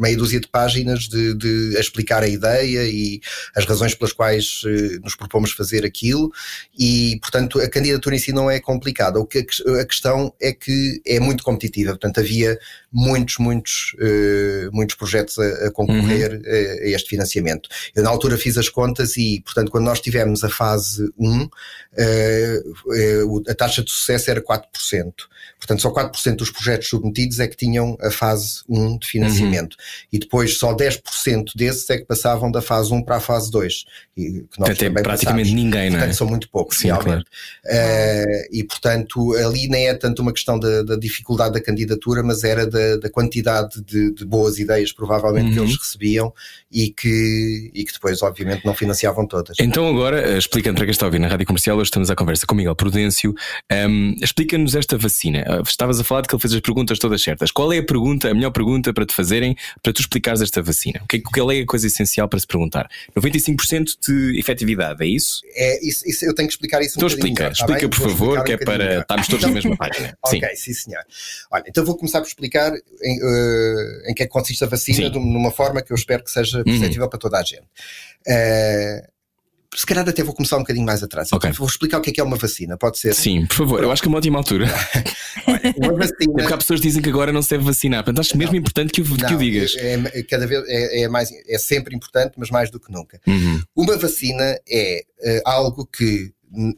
[0.00, 3.20] meia dúzia de páginas de, de a explicar a ideia e
[3.54, 6.32] as razões pelas quais eh, nos propomos fazer aquilo
[6.76, 9.20] e, portanto, a candidatura em si não é complicada.
[9.20, 11.90] O que a, a questão é que é muito competitiva.
[11.90, 12.58] Portanto, havia
[12.92, 17.68] muitos, muitos, eh, muitos projetos a, a concorrer eh, a este financiamento.
[17.94, 21.48] Eu, na altura, fiz as contas e, portanto, quando nós tivemos a fase 1,
[21.96, 22.62] eh,
[22.94, 24.62] eh, a taxa de sucesso era 4%.
[25.58, 29.76] Portanto, só 4% dos projetos submetidos é que tinham a fase 1 de financiamento.
[30.12, 33.84] E depois só 10% desses é que passavam da fase 1 para a fase 2.
[34.16, 35.64] E, que nós Portanto, é também praticamente passámos.
[35.64, 36.00] ninguém, não é?
[36.00, 37.24] Portanto, são muito poucos, Sim, realmente.
[37.66, 42.42] Eh, e, portanto, ali nem é tanto uma questão da, da dificuldade da candidatura, mas
[42.42, 45.64] era da, da quantidade de, de boas ideias, provavelmente, que Uhum.
[45.66, 46.32] eles recebiam
[46.70, 49.56] e que, e que depois, obviamente, não financiavam todas.
[49.60, 52.14] Então, agora, eh, explicando para quem está a ouvir na rádio comercial, hoje estamos à
[52.14, 53.34] conversa com Miguel Prudêncio.
[53.70, 55.44] Ahm, Explica-nos esta vacina.
[55.46, 57.50] Ah, Estavas a falar de que ele fez as perguntas todas certas.
[57.50, 61.00] Qual é a pergunta, a melhor pergunta para te fazerem para tu explicares esta vacina?
[61.02, 62.88] O que é, qual é a coisa essencial para se perguntar?
[63.16, 65.40] 95% de efetividade, é isso?
[65.54, 67.88] É, isso, isso- eu tenho que explicar isso Então um explica, está explica bem?
[67.88, 70.18] por favor, explicar que é um para estarmos todos na mesma página.
[70.26, 70.36] Sim.
[70.38, 71.02] Ok, sim senhor.
[71.50, 72.69] Olha, então vou começar por explicar
[73.02, 75.04] em, eh, em que é que consiste a vacina Sim.
[75.04, 75.10] Uhum.
[75.10, 77.64] de um- numa forma que eu espero que seja perceptível para toda a gente.
[78.26, 79.06] Eh,
[79.74, 81.32] se calhar até vou começar um bocadinho mais atrás.
[81.32, 81.48] Ok.
[81.52, 83.14] Vou explicar o que é que é uma vacina, pode ser?
[83.14, 84.66] Sim, por favor, eu acho que é uma ótima altura.
[85.46, 86.32] Olha, uma É vacina.
[86.32, 88.02] porque há pessoas que dizem que agora não se deve vacinar.
[88.02, 89.76] Portanto, acho mesmo importante que o, que o digas.
[89.76, 93.20] É, é- cada vez é, é mais, é sempre importante, mas mais do que nunca.
[93.26, 93.62] Uhum.
[93.76, 96.32] Uma vacina é eh, algo que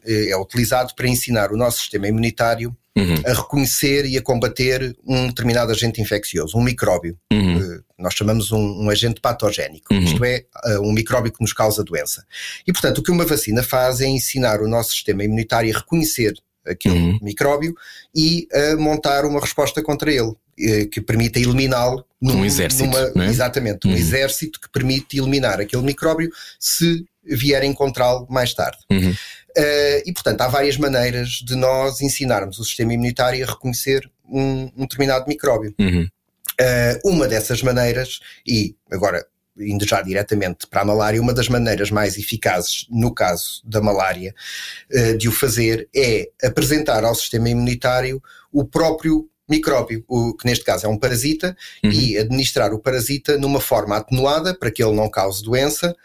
[0.05, 3.15] é utilizado para ensinar o nosso sistema imunitário Uhum.
[3.25, 7.17] a reconhecer e a combater um determinado agente infeccioso, um micróbio.
[7.31, 7.57] Uhum.
[7.59, 10.03] Eh, nós chamamos um, um agente patogénico, Uhum.
[10.03, 10.43] isto é,
[10.79, 12.23] um micróbio que nos causa doença.
[12.67, 16.33] E, portanto, o que uma vacina faz é ensinar o nosso sistema imunitário a reconhecer
[16.65, 17.19] aquele Uhum.
[17.21, 17.73] micróbio
[18.15, 23.25] e a montar uma resposta contra ele, eh, que permita eliminá-lo num- Um exército, numa-
[23.25, 23.27] é?
[23.27, 23.97] Exatamente, um Uhum.
[23.97, 26.29] exército que permite eliminar aquele micróbio
[26.59, 28.77] se vier a encontrá-lo mais tarde.
[28.91, 29.13] Uhum.
[29.55, 34.71] Eh, e, portanto, há várias maneiras de nós ensinarmos o sistema imunitário a reconhecer um,
[34.75, 35.73] um determinado micróbio.
[35.79, 36.07] Uhum.
[36.59, 39.25] Uh, uma dessas maneiras, e agora
[39.57, 44.33] indo já diretamente para a malária, uma das maneiras mais eficazes, no caso da malária,
[44.91, 50.63] uh, de o fazer é apresentar ao sistema imunitário o próprio micróbio, o, que neste
[50.63, 51.91] caso é um parasita, uhum.
[51.91, 55.95] e administrar o parasita numa forma atenuada para que ele não cause doença,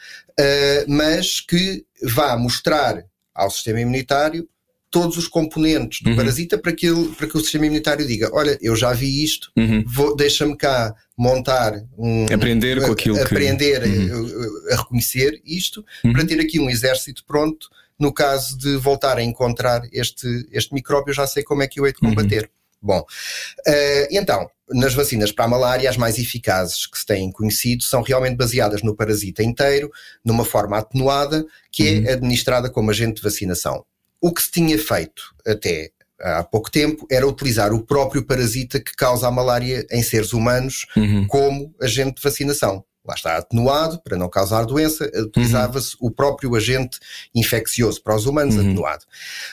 [0.87, 3.04] mas que vá mostrar
[3.38, 4.48] ao sistema imunitário
[4.90, 6.16] todos os componentes do uhum.
[6.16, 9.51] parasita para que, ele, para que o sistema imunitário diga: Olha, eu já vi isto,
[9.57, 9.85] uhum.
[10.16, 12.27] deixa-me cá montar um.
[12.33, 13.88] Aprender com aquilo Aprender que...
[13.88, 14.66] uhum.
[14.70, 16.12] a, a, reconhecer isto, uhum.
[16.12, 17.68] para ter aqui um exército pronto.
[17.98, 21.87] No caso de voltar a encontrar este, este micróbio, já sei como é que eu
[21.87, 22.48] hei de combater.
[22.80, 27.82] Bom, uh, então, nas vacinas para a malária, as mais eficazes que se têm conhecido
[27.82, 29.90] são realmente baseadas no parasita inteiro,
[30.24, 32.06] numa forma atenuada, que é uhum.
[32.06, 33.84] é administrada como agente de vacinação.
[34.20, 38.92] O que se tinha feito até há pouco tempo era utilizar o próprio parasita que
[38.96, 41.26] causa a malária em seres humanos uhum.
[41.26, 42.84] como agente de vacinação.
[43.08, 46.08] Lá está atenuado para não causar doença, utilizava-se uhum.
[46.08, 46.98] o próprio agente
[47.34, 48.60] infeccioso para os humanos uhum.
[48.60, 49.04] atenuado.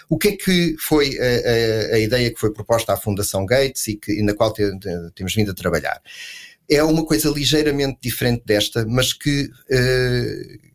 [0.09, 3.87] O que é que foi a, a, a, ideia que foi proposta à Fundação Gates
[3.87, 6.01] e, que, e na qual te, te, temos vindo a trabalhar?
[6.69, 10.74] É uma coisa ligeiramente diferente desta, mas que uh,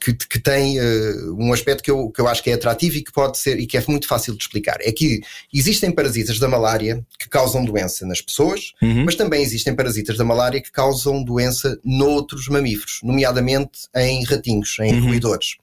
[0.00, 3.02] que, que tem uh, um aspecto que eu, que eu acho que é atrativo e
[3.02, 4.78] que pode ser e que é muito fácil de explicar.
[4.80, 5.20] É que
[5.52, 9.04] existem parasitas da malária que causam doença nas pessoas, uhum.
[9.04, 14.94] mas também existem parasitas da malária que causam doença noutros mamíferos, nomeadamente em ratinhos, em
[14.94, 15.08] uhum.
[15.08, 15.56] roedores.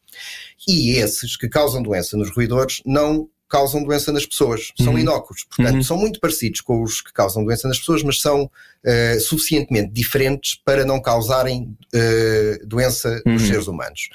[0.68, 4.72] E esses que causam doença nos roedores não causam doença nas pessoas.
[4.78, 5.00] São uhum.
[5.00, 5.44] inócuos.
[5.44, 5.84] Portanto, uhum.
[5.84, 10.56] são muito parecidos com os que causam doença nas pessoas, mas são uh, suficientemente diferentes
[10.56, 13.34] para não causarem uh, doença uhum.
[13.34, 14.10] nos seres humanos.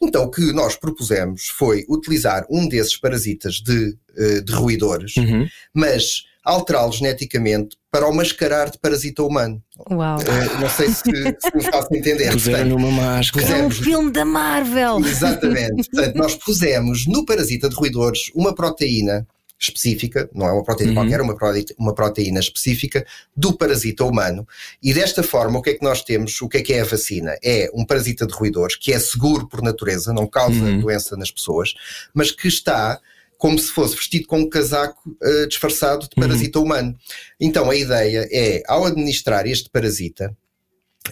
[0.00, 5.48] Então, o que nós propusemos foi utilizar um desses parasitas de, uh, de roedores, uhum.
[5.72, 9.62] mas alterá-lo geneticamente para o mascarar de parasita humano.
[9.90, 10.18] Uau.
[10.18, 12.32] Uh, não sei se, se me faço entender.
[12.32, 13.46] Puseram numa máscara.
[13.46, 14.98] Pusemos, é um filme da Marvel.
[15.00, 15.88] Exatamente.
[15.90, 19.26] Portanto, nós pusemos no parasita de roedores uma proteína
[19.62, 20.96] específica, não é uma proteína uhum.
[20.96, 24.46] qualquer, uma proteína, uma proteína específica do parasita humano.
[24.82, 26.40] E desta forma, o que é que nós temos?
[26.40, 27.36] O que é que é a vacina?
[27.42, 30.80] É um parasita de roedores que é seguro por natureza, não causa uhum.
[30.80, 31.74] doença nas pessoas,
[32.12, 32.98] mas que está
[33.42, 36.64] como se fosse vestido com um casaco uh, disfarçado de parasita uhum.
[36.64, 36.96] humano.
[37.40, 40.32] Então a ideia é, ao administrar este parasita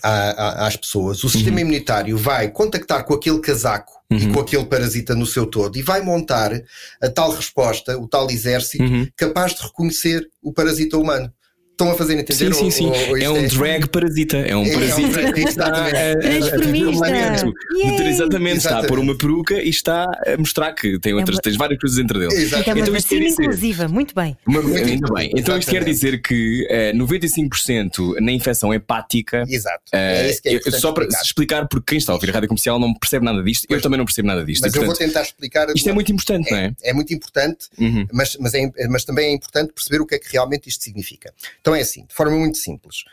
[0.01, 1.63] à, à, às pessoas, o sistema uhum.
[1.63, 4.17] imunitário vai contactar com aquele casaco uhum.
[4.17, 6.53] e com aquele parasita no seu todo e vai montar
[7.03, 9.09] a tal resposta, o tal exército, uhum.
[9.17, 11.33] capaz de reconhecer o parasita humano.
[11.81, 12.53] Estão a fazer entender?
[12.53, 12.85] Sim, sim, sim.
[12.85, 13.47] Ou, ou é um é...
[13.47, 14.37] drag parasita.
[14.37, 15.81] É um parasita é, que está a, a,
[18.07, 21.43] Exatamente, está a pôr uma peruca e está a mostrar que tem, outras, é uma...
[21.43, 22.35] tens várias coisas entre deles.
[22.35, 22.69] Exatamente.
[22.69, 24.37] É uma então, vacina inclusiva, muito bem.
[24.47, 25.33] Uma, muito ainda bem.
[25.35, 29.47] Então isto quer dizer que uh, eh, 95% na infecção hepática.
[29.49, 29.85] Exato.
[29.87, 31.25] Uh, é isso que é só para explicar.
[31.25, 33.83] explicar, porque quem está a ouvir a rádio comercial não percebe nada disto, pois, eu
[33.83, 34.65] também não percebo nada disto.
[34.65, 35.67] Mas e, portanto, eu vou tentar explicar.
[35.75, 36.75] Isto é muito importante, não é?
[36.83, 38.07] É muito importante, uhum.
[38.13, 41.33] mas, mas, é, mas também é importante perceber o que é que realmente isto significa.
[41.63, 43.05] Então é assim, de forma muito simples.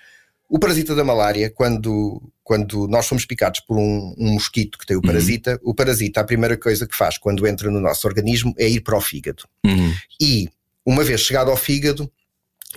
[0.49, 4.95] O parasita da malária, quando, quando nós somos picados por um, um mosquito que tem
[4.95, 5.05] o uhum.
[5.05, 5.71] parasita, uhum.
[5.71, 8.97] o parasita, a primeira coisa que faz quando entra no nosso organismo é ir para
[8.97, 9.43] o fígado.
[9.65, 9.93] Uhum.
[10.21, 10.49] E,
[10.85, 12.09] uma vez chegado ao fígado,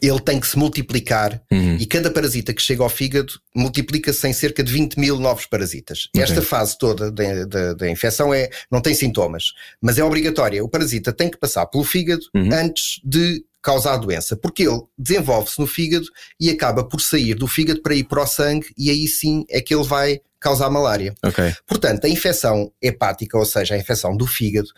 [0.02, 1.76] ele tem que se multiplicar uhum.
[1.76, 6.08] e cada parasita que chega ao fígado multiplica-se em cerca de 20 mil novos parasitas.
[6.08, 6.22] Okay.
[6.22, 10.64] Esta fase toda da infecção é, não tem sintomas, mas é obrigatória.
[10.64, 12.52] O parasita tem que passar pelo fígado uhum.
[12.52, 16.07] antes de causar a doença, porque ele desenvolve-se no fígado
[16.38, 19.61] e acaba por sair do fígado para ir para o sangue e aí sim é
[19.61, 21.14] que ele vai causar malária.
[21.23, 21.55] Okay.
[21.66, 24.68] Portanto, a infecção hepática, ou seja, a infecção do fígado,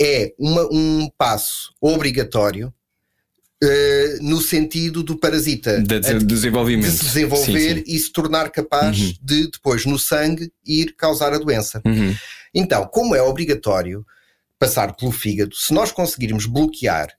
[0.00, 2.72] é uma, um passo obrigatório
[3.64, 6.90] Uh, no sentido do parasita de, de desenvolvimento.
[6.90, 7.94] de se desenvolver sim, sim.
[7.94, 9.14] e se tornar capaz uhum.
[9.22, 11.80] de depois no sangue ir causar a doença.
[11.86, 12.12] Uhum.
[12.52, 14.04] Então, como é obrigatório
[14.58, 17.10] passar pelo fígado, se nós conseguirmos bloquear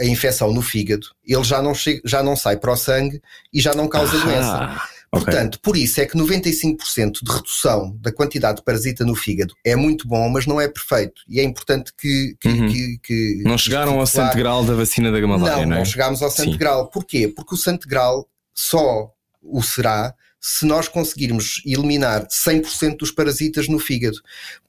[0.00, 3.20] a infecção no fígado, ele já não, chega, já não sai para o sangue
[3.52, 4.82] e já não causa ah, doença.
[5.10, 5.60] Portanto, okay.
[5.62, 10.06] por isso é que 95% de redução da quantidade de parasita no fígado é muito
[10.06, 11.22] bom, mas não é perfeito.
[11.26, 12.36] E é importante que.
[12.38, 12.68] que, uhum.
[12.68, 15.78] que, que não chegaram ao santo grau da vacina da malária, não, não é?
[15.78, 16.58] Não, chegámos ao santo Sim.
[16.58, 16.88] grau.
[16.90, 17.26] Porquê?
[17.26, 19.10] Porque o santo grau só
[19.42, 24.18] o será se nós conseguirmos eliminar 100% dos parasitas no fígado.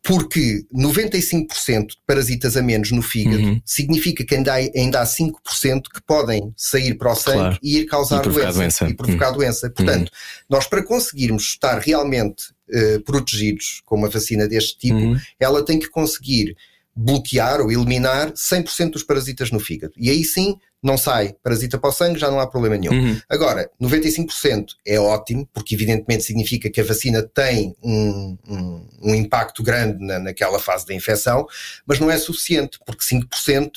[0.02, 3.62] Porque 95% de parasitas a menos no fígado uhum.
[3.64, 7.60] significa que ainda há, ainda há 5% que podem sair para o sangue claro.
[7.62, 9.38] e ir causar e doença, doença, E provocar uhum.
[9.38, 9.70] doença.
[9.70, 10.46] Portanto, uhum.
[10.50, 15.20] nós para conseguirmos estar realmente uh, protegidos com uma vacina deste tipo, uhum.
[15.40, 16.56] ela tem que conseguir
[16.96, 19.94] bloquear ou eliminar 100% dos parasitas no fígado.
[19.98, 22.94] E aí sim não sai parasita para o sangue, já não há problema nenhum.
[22.94, 23.20] Uhum.
[23.30, 29.62] Agora, 95% é ótimo, porque evidentemente significa que a vacina tem um, um, um impacto
[29.62, 31.46] grande na, naquela fase da infecção,
[31.86, 33.72] mas não é suficiente, porque 5%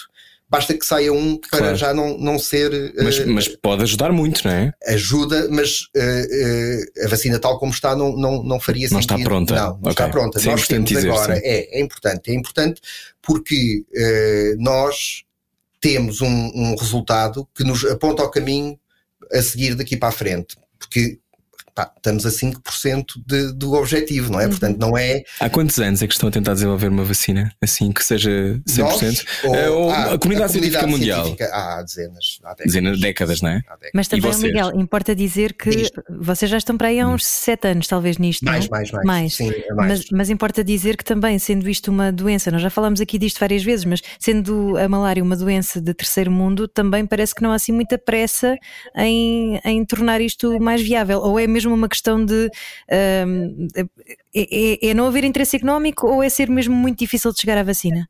[0.49, 1.77] basta que saia um para Claro.
[1.77, 2.93] já não, não ser.
[3.03, 4.73] Mas, eh, mas pode ajudar muito, não é?
[4.87, 6.27] ajuda, mas eh,
[6.99, 9.19] eh, a vacina tal como está não, não, não faria Não sentido.
[9.21, 9.55] está pronta.
[9.55, 9.91] Não, não Ok.
[9.91, 10.39] está pronta.
[10.39, 11.41] É nós temos dizer, agora, sim.
[11.43, 12.83] é, é importante, é importante
[13.23, 13.83] porque
[14.59, 15.25] nós
[15.83, 18.79] temos um, um resultado que nos aponta ao caminho
[19.33, 21.19] a seguir daqui para a frente, porque
[21.75, 24.49] pá, estamos a 5% de, do objetivo, não é?
[24.49, 27.93] Portanto, não é Há quantos anos é que estão a tentar desenvolver uma vacina assim
[27.93, 28.79] que seja 100%?
[28.79, 31.25] nós Eh, ou ah, a comunidade científica mundial.
[31.25, 32.67] científica, há dezenas, há décadas.
[32.67, 33.55] Dezenas, décadas, não é?
[33.57, 33.91] Décadas.
[33.95, 34.33] Mas também?
[34.39, 35.91] Miguel, importa dizer que Diz.
[36.09, 38.45] vocês já estão para aí há uns sete anos, talvez, nisto.
[38.45, 38.71] Mais, não?
[38.71, 39.35] mais, mais.
[39.35, 40.01] Sim, é mais.
[40.01, 43.39] Mas, mas importa dizer que também, sendo isto uma doença, nós já falámos aqui disto
[43.39, 47.53] várias vezes, mas sendo a malária uma doença de terceiro mundo, também parece que não
[47.53, 48.57] há assim muita pressa
[48.97, 51.21] em, em tornar isto mais viável.
[51.21, 52.51] Ou é mesmo uma questão de.
[53.27, 53.85] hum, é,
[54.35, 57.63] é- é não haver interesse económico ou é ser mesmo muito difícil de chegar à
[57.63, 58.09] vacina?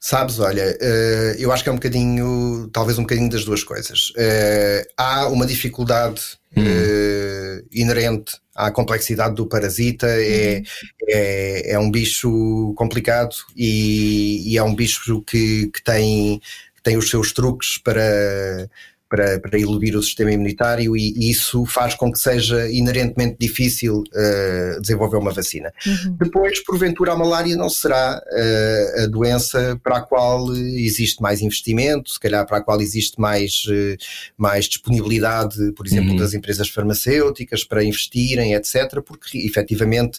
[0.00, 4.12] Sabes, olha, eh, eu acho que é um bocadinho, talvez um bocadinho das duas coisas.
[4.16, 6.20] Eh, há uma dificuldade
[6.56, 10.62] eh, inerente à complexidade do parasita, é,
[11.08, 16.40] é, é um bicho complicado e, e é um bicho que, que tem,
[16.74, 18.68] que tem os seus truques para.
[19.12, 24.02] Para, para iludir o sistema imunitário e, e isso faz com que seja inerentemente difícil
[24.14, 25.70] eh, desenvolver uma vacina.
[26.18, 32.08] Depois, porventura, a malária não será eh, a doença para a qual existe mais investimento,
[32.10, 33.98] se calhar para a qual existe mais, eh,
[34.34, 36.16] mais disponibilidade, por exemplo, Uhum.
[36.16, 40.18] das empresas farmacêuticas para investirem, etc., porque efetivamente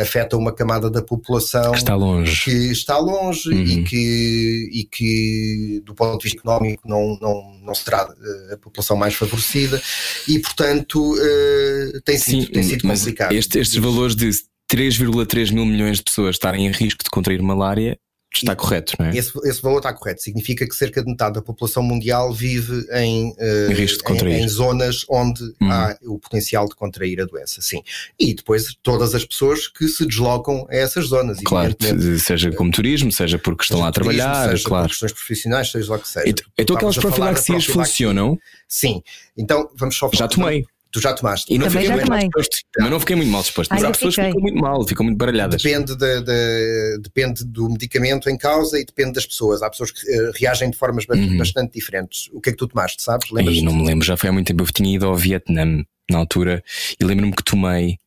[0.00, 2.44] afeta uma camada da população Que está longe.
[2.44, 3.62] que está longe Uhum.
[3.62, 8.08] e, que, e que, do ponto de vista económico, não, não, não será
[8.50, 9.80] eh, a população mais favorecida
[10.28, 13.32] e, portanto, eh, tem sido, tem sido complicado.
[13.32, 14.30] este- estes valores de
[14.68, 17.98] 3,3 mil milhões de pessoas estarem em risco de contrair malária
[18.38, 19.16] está E- correto, não é?
[19.16, 20.22] Esse, esse valor está correto.
[20.22, 23.34] Significa que cerca de metade da população mundial vive em,
[23.70, 24.36] Em risco de contrair.
[24.38, 25.70] em- em zonas onde Hum.
[25.70, 27.82] há o potencial de contrair a doença, sim.
[28.18, 31.38] E depois todas as pessoas que se deslocam a essas zonas.
[31.44, 31.74] Claro,
[32.18, 34.88] seja como turismo, seja porque estão lá a Seja turismo, trabalhar, seja por claro.
[34.88, 36.28] questões profissionais, seja lá o que seja.
[36.28, 38.06] Então, então aquelas profilaxias profilaxia.
[38.08, 38.38] funcionam?
[38.68, 39.02] Sim.
[39.36, 40.66] Então vamos só Já tomei.
[40.96, 41.52] Tu já tomaste.
[41.52, 42.56] E não Também fiquei já muito mal disposto.
[42.78, 43.70] Mas não fiquei muito mal disposto.
[43.70, 45.62] Mas há eu pessoas que ficam muito mal, ficam muito baralhadas.
[45.62, 49.62] Depende, da- da- depende do medicamento em causa e depende das pessoas.
[49.62, 51.36] Há pessoas que eh, reagem de formas Uhum.
[51.36, 52.30] bastante diferentes.
[52.32, 53.28] O que é que tu tomaste, sabes?
[53.28, 53.62] Aí Lembras-te?
[53.64, 54.62] não me lembro, já foi há muito tempo.
[54.62, 56.64] Eu tinha ido ao Vietnã na altura
[56.98, 57.98] e lembro-me que tomei.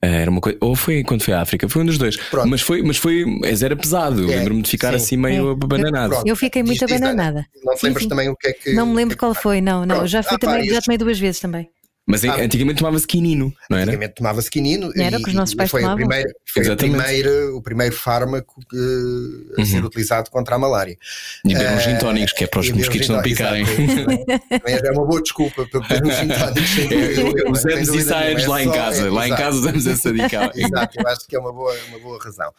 [0.00, 2.16] eh, Era uma coisa, ou foi quando foi à África, foi um dos dois.
[2.16, 2.48] Pronto.
[2.48, 4.22] Mas foi, mas foi, mas era pesado.
[4.22, 4.96] Eu É, Lembro-me de ficar sim.
[4.96, 5.52] assim meio É.
[5.52, 6.10] abananado.
[6.14, 6.26] Pronto.
[6.28, 7.10] Eu fiquei muito Diz- diz, Ana.
[7.10, 7.46] abananada.
[7.64, 8.08] Não te Sim, lembras sim.
[8.08, 8.72] também o que é que.
[8.74, 9.96] Não me que lembro é que qual foi, não, não.
[9.96, 10.06] Pronto.
[10.08, 11.68] Já fui Ah, pá, também, já estes- tomei duas vezes também.
[12.10, 12.36] Mas Ah.
[12.40, 13.90] antigamente tomava-se quinino, não era?
[13.90, 16.06] Antigamente tomava-se quinino Era e, o que os nossos pais foi, a tomavam?
[16.08, 19.84] primeira, foi a primeira, o primeiro fármaco que, a ser Uhum.
[19.86, 20.96] utilizado contra a malária.
[21.44, 23.62] E beber uns Eh, gin tónicos, que é para os mosquitos não picarem.
[23.62, 23.76] é
[24.58, 24.88] não é?
[24.88, 27.60] É uma boa desculpa para beber uns gin tónicos.
[27.60, 29.06] Usamos isso há anos É lá em casa.
[29.06, 30.50] é- Lá em casa usamos essa dica.
[30.54, 32.50] Exato, eu acho que é uma boa, uma boa razão.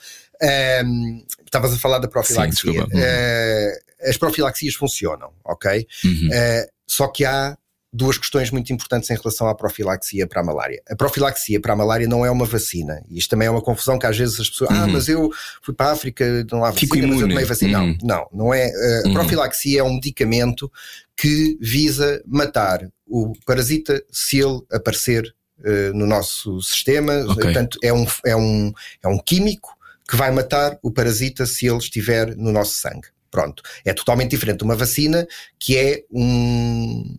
[0.41, 2.55] Ahm, Estavas a falar da profilaxia.
[2.55, 2.87] Sim, desculpa.
[2.95, 5.87] Ah, as profilaxias funcionam, ok?
[6.05, 6.29] Uhum.
[6.31, 7.57] Ah, só que há
[7.91, 10.81] duas questões muito importantes em relação à profilaxia para a malária.
[10.89, 13.03] A profilaxia para a malária não é uma vacina.
[13.09, 14.69] E isto também é uma confusão que às vezes as pessoas.
[14.71, 14.91] Ah, Uhum.
[14.93, 15.29] mas eu
[15.63, 17.79] fui para a África, não há Fico vacina, mas eu tomei vacina.
[17.81, 17.97] Uhum.
[18.03, 18.67] Não, não, não é.
[18.67, 19.11] ah, Uhum.
[19.11, 20.71] A profilaxia é um medicamento
[21.17, 25.33] que visa matar o parasita se ele aparecer
[25.65, 27.13] eh, no nosso sistema.
[27.27, 27.43] Ok.
[27.43, 28.71] Portanto, é um, é, um,
[29.03, 29.75] é um químico
[30.07, 33.07] que vai matar o parasita se ele estiver no nosso sangue.
[33.31, 33.61] Pronto.
[33.85, 35.27] É totalmente diferente de uma vacina,
[35.59, 37.15] que é um-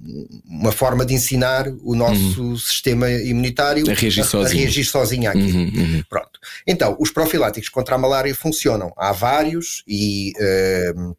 [0.46, 4.60] uma forma de ensinar o nosso sistema imunitário A reagir sozinho.
[4.62, 5.58] reagir sozinho àquilo.
[5.58, 6.02] Uhum, uhum.
[6.08, 6.40] Pronto.
[6.66, 8.92] Então, os profiláticos contra a malária funcionam.
[8.96, 11.12] Há vários e, ehm,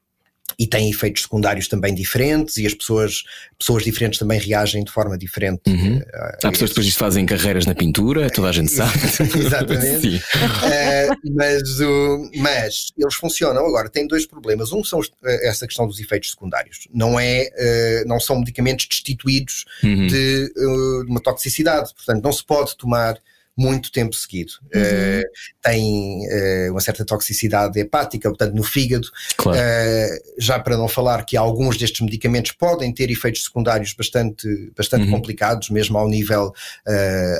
[0.62, 3.24] e têm efeitos secundários também diferentes e as pessoas,
[3.58, 5.62] pessoas diferentes também reagem de forma diferente.
[5.68, 5.98] Uhum.
[6.00, 8.92] eh, Há pessoas que depois fazem carreiras na pintura, toda a gente sabe.
[9.40, 10.18] Exatamente.
[10.18, 13.66] Uh, mas, o- mas eles funcionam.
[13.66, 14.72] Agora, tem dois problemas.
[14.72, 16.88] Um são os- eh, essa questão dos efeitos secundários.
[16.94, 20.06] Não, é, não são medicamentos destituídos Uhum.
[20.08, 21.92] de, de uma toxicidade.
[21.96, 23.18] Portanto, não se pode tomar
[23.58, 24.54] muito tempo seguido.
[24.74, 25.24] Eh,
[25.62, 29.08] tem eh, uma certa toxicidade hepática, portanto, no fígado.
[29.38, 29.60] Claro.
[29.62, 35.06] Eh, já para não falar que alguns destes medicamentos podem ter efeitos secundários bastante, bastante
[35.06, 35.12] Uhum.
[35.12, 36.54] complicados, mesmo ao nível,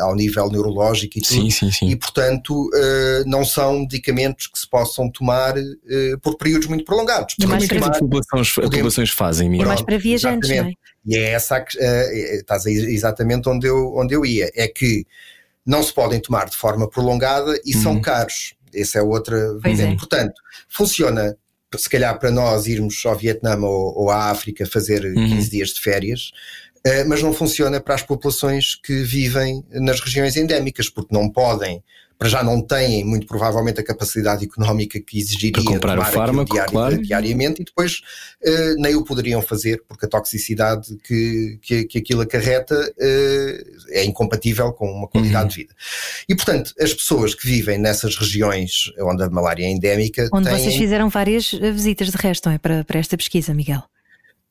[0.02, 1.34] ao nível neurológico e tudo.
[1.42, 1.90] Sim, sim, sim.
[1.90, 2.70] E, portanto,
[3.26, 5.56] não são medicamentos que se possam tomar
[6.22, 7.36] por períodos muito prolongados.
[7.40, 9.68] E mais é que as para- populações, as Podemos- populações fazem, É Miguel?
[9.68, 10.58] mais para viajantes, não é?
[10.60, 10.78] exatamente.
[11.06, 14.52] E é essa, a que- estás aí exatamente onde eu, onde eu ia.
[14.56, 15.06] É que
[15.66, 17.82] não se podem tomar de forma prolongada e Uhum.
[17.82, 18.54] são caros.
[18.74, 19.94] Essa é outra vertente.
[19.94, 19.96] é.
[19.96, 20.34] Portanto,
[20.70, 21.36] funciona
[21.78, 25.28] se calhar para nós irmos ao Vietnã ou, ou à África fazer uhum.
[25.28, 26.32] 15 dias de férias,
[27.08, 31.84] mas não funciona para as populações que vivem nas regiões endémicas, porque não podem
[32.22, 36.54] para já não têm, muito provavelmente, a capacidade económica que exigiria para comprar o fármaco,
[36.54, 37.02] diari claro.
[37.02, 38.04] diariamente e depois
[38.46, 44.06] uh, nem o poderiam fazer porque a toxicidade que, que, que aquilo acarreta uh, é
[44.06, 45.50] incompatível com uma qualidade uhum.
[45.50, 45.74] de vida.
[46.30, 50.30] E, portanto, as pessoas que vivem nessas regiões onde a malária é endémica.
[50.32, 50.60] Onde têm...
[50.60, 52.60] vocês fizeram várias visitas de resto, não é?
[52.60, 53.82] Para, para esta pesquisa, Miguel.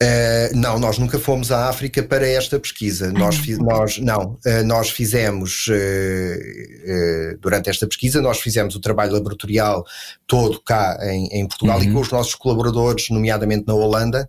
[0.01, 3.09] Uh, não, nós nunca fomos à África para esta pesquisa.
[3.09, 8.79] Ah, nós, fi, nós, não, uh, nós fizemos, uh, durante esta pesquisa, nós fizemos o
[8.79, 9.85] trabalho laboratorial
[10.25, 11.83] todo cá em, em Portugal uhum.
[11.83, 14.27] e com os nossos colaboradores, nomeadamente na Holanda.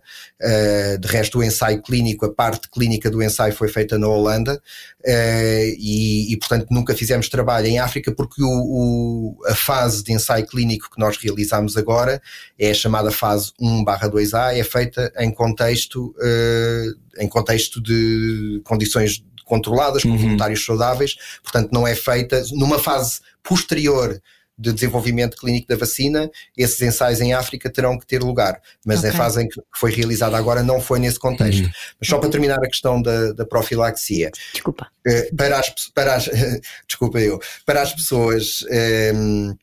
[0.99, 4.61] de resto, o ensaio clínico, a parte clínica do ensaio foi feita na Holanda
[5.79, 10.45] e, e, portanto, nunca fizemos trabalho em África porque o, o, a fase de ensaio
[10.45, 12.21] clínico que nós realizamos agora
[12.59, 19.23] é a chamada fase 1/2A, é feita em contexto contexto, uh, em contexto de condições
[19.45, 20.17] controladas, com uhum.
[20.17, 24.19] voluntários saudáveis, portanto não é feita numa fase posterior
[24.57, 29.09] de desenvolvimento clínico da vacina, esses ensaios em África terão que ter lugar, mas okay.
[29.09, 31.63] a fase em que foi realizada agora não foi nesse contexto.
[31.63, 31.71] Uhum.
[31.99, 34.29] Mas só para terminar a questão da, da profilaxia.
[34.53, 34.87] Desculpa.
[35.07, 36.29] Uh, para as, para as,
[36.87, 38.63] desculpa eu, para as pessoas.
[38.69, 39.57] Um, ehm,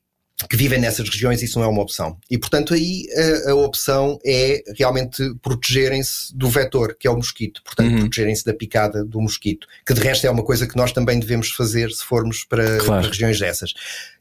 [0.49, 2.17] que vivem nessas regiões, isso não é uma opção.
[2.31, 3.07] E, portanto, aí
[3.47, 7.63] a, a opção é realmente protegerem-se do vetor, que é o mosquito.
[7.63, 8.01] Portanto, uhum.
[8.01, 11.51] protegerem-se da picada do mosquito, que de resto é uma coisa que nós também devemos
[11.51, 13.03] fazer se formos para, claro.
[13.03, 13.75] para regiões dessas.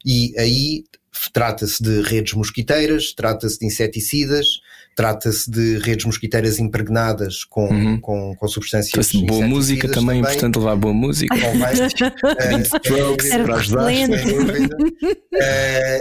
[0.04, 0.84] E aí
[1.32, 4.60] trata-se de redes mosquiteiras, trata-se de inseticidas,
[5.00, 7.98] trata-se de redes mosquiteiras impregnadas com, uhum.
[7.98, 9.10] com, com substâncias.
[9.26, 11.34] boa música também, também, é importante levar boa música.
[12.84, 13.86] Strokes para ajudar.
[13.86, 13.90] uh,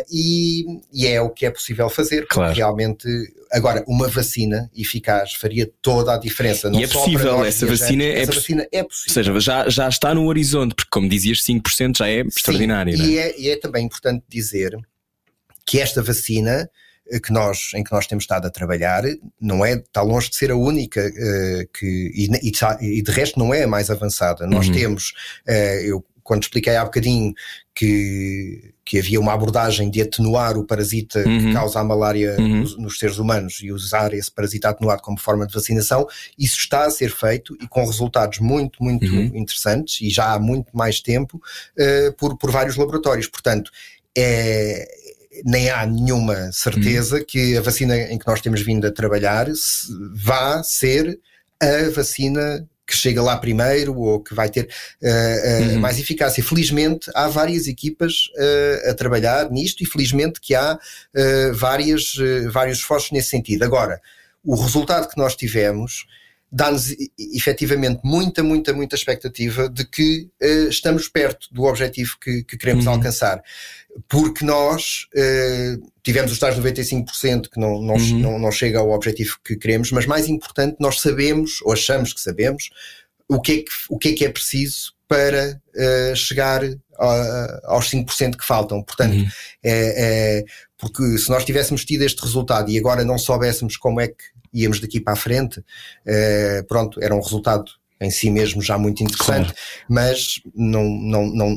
[0.12, 2.54] e, e é o que é possível fazer, claro.
[2.54, 3.08] realmente.
[3.54, 6.70] Agora, uma vacina eficaz faria toda a diferença.
[6.70, 9.08] Não e é possível, essa, vacina é, essa vacina é possível.
[9.08, 12.94] Ou seja, já, já está no horizonte, porque como dizias, 5% já é Sim, extraordinário.
[12.96, 13.30] E, é?
[13.30, 14.78] É, e é também importante dizer
[15.66, 16.70] que esta vacina
[17.24, 19.04] que nós, em que nós temos estado a trabalhar
[19.40, 22.30] não é, está longe de ser a única uh, que, e,
[22.82, 24.46] e, de resto não é a mais avançada.
[24.46, 24.74] Nós uhum.
[24.74, 25.14] temos,
[25.48, 27.34] uh, eu quando expliquei há bocadinho
[27.74, 31.40] que, que havia uma abordagem de atenuar o parasita uhum.
[31.40, 32.60] que causa a malária uhum.
[32.60, 36.08] nos, nos, seres humanos e usar esse parasita atenuado como forma de vacinação,
[36.38, 39.32] isso está a ser feito e com resultados muito, muito uhum.
[39.34, 43.26] interessantes e já há muito mais tempo uh, por, por vários laboratórios.
[43.26, 43.72] Portanto,
[44.16, 44.88] é,
[45.46, 47.26] nem há nenhuma certeza hum.
[47.28, 49.48] que a vacina em que nós temos vindo a trabalhar
[50.14, 51.20] vá ser
[51.62, 55.80] a vacina que chega lá primeiro ou que vai ter uh, uh, uhum.
[55.80, 56.44] mais eficácia.
[56.44, 60.78] Felizmente há várias equipas uh, a trabalhar nisto e felizmente que há
[61.54, 62.16] várias,
[62.52, 63.64] vários esforços nesse sentido.
[63.64, 64.02] Agora,
[64.44, 66.06] o resultado que nós tivemos
[66.52, 72.58] dá-nos efetivamente muita, muita, muita expectativa de que uh, estamos perto do objetivo que, que
[72.58, 72.94] queremos uhum.
[72.94, 73.42] alcançar.
[74.08, 78.20] Porque nós uh, tivemos os tais 95% que não, não, uhum.
[78.20, 82.22] não, não chega ao objetivo que queremos, mas mais importante, nós sabemos, ou achamos que
[82.22, 82.70] sabemos,
[83.28, 86.64] o que é que, o que, é, que é preciso para uh, chegar
[87.00, 88.82] a, aos 5% que faltam.
[88.84, 89.28] Portanto, uhum.
[89.64, 90.46] é, é,
[90.78, 94.80] porque se nós tivéssemos tido este resultado e agora não soubéssemos como é que íamos
[94.80, 97.72] daqui para a frente, uh, pronto, era um resultado
[98.02, 99.56] em si mesmo já muito interessante, claro.
[99.90, 101.50] mas não, não, não,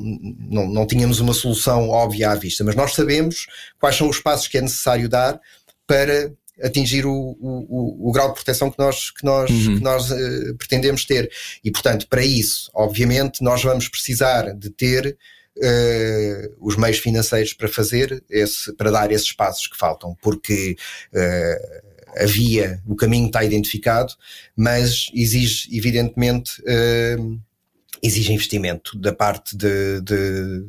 [0.50, 2.64] não, não tínhamos uma solução óbvia à vista.
[2.64, 3.46] Mas nós sabemos
[3.78, 5.40] quais são os passos que é necessário dar
[5.86, 9.76] para atingir o, o, o grau de proteção que nós, que nós, uhum.
[9.76, 11.30] que nós uh, pretendemos ter.
[11.62, 15.16] E, portanto, para isso, obviamente, nós vamos precisar de ter
[15.56, 20.76] uh, os meios financeiros para fazer, esse, para dar esses passos que faltam, porque.
[21.12, 24.12] Uh, a via, o caminho está identificado,
[24.56, 27.40] mas exige, evidentemente, uh,
[28.02, 30.66] exige investimento da parte de, de,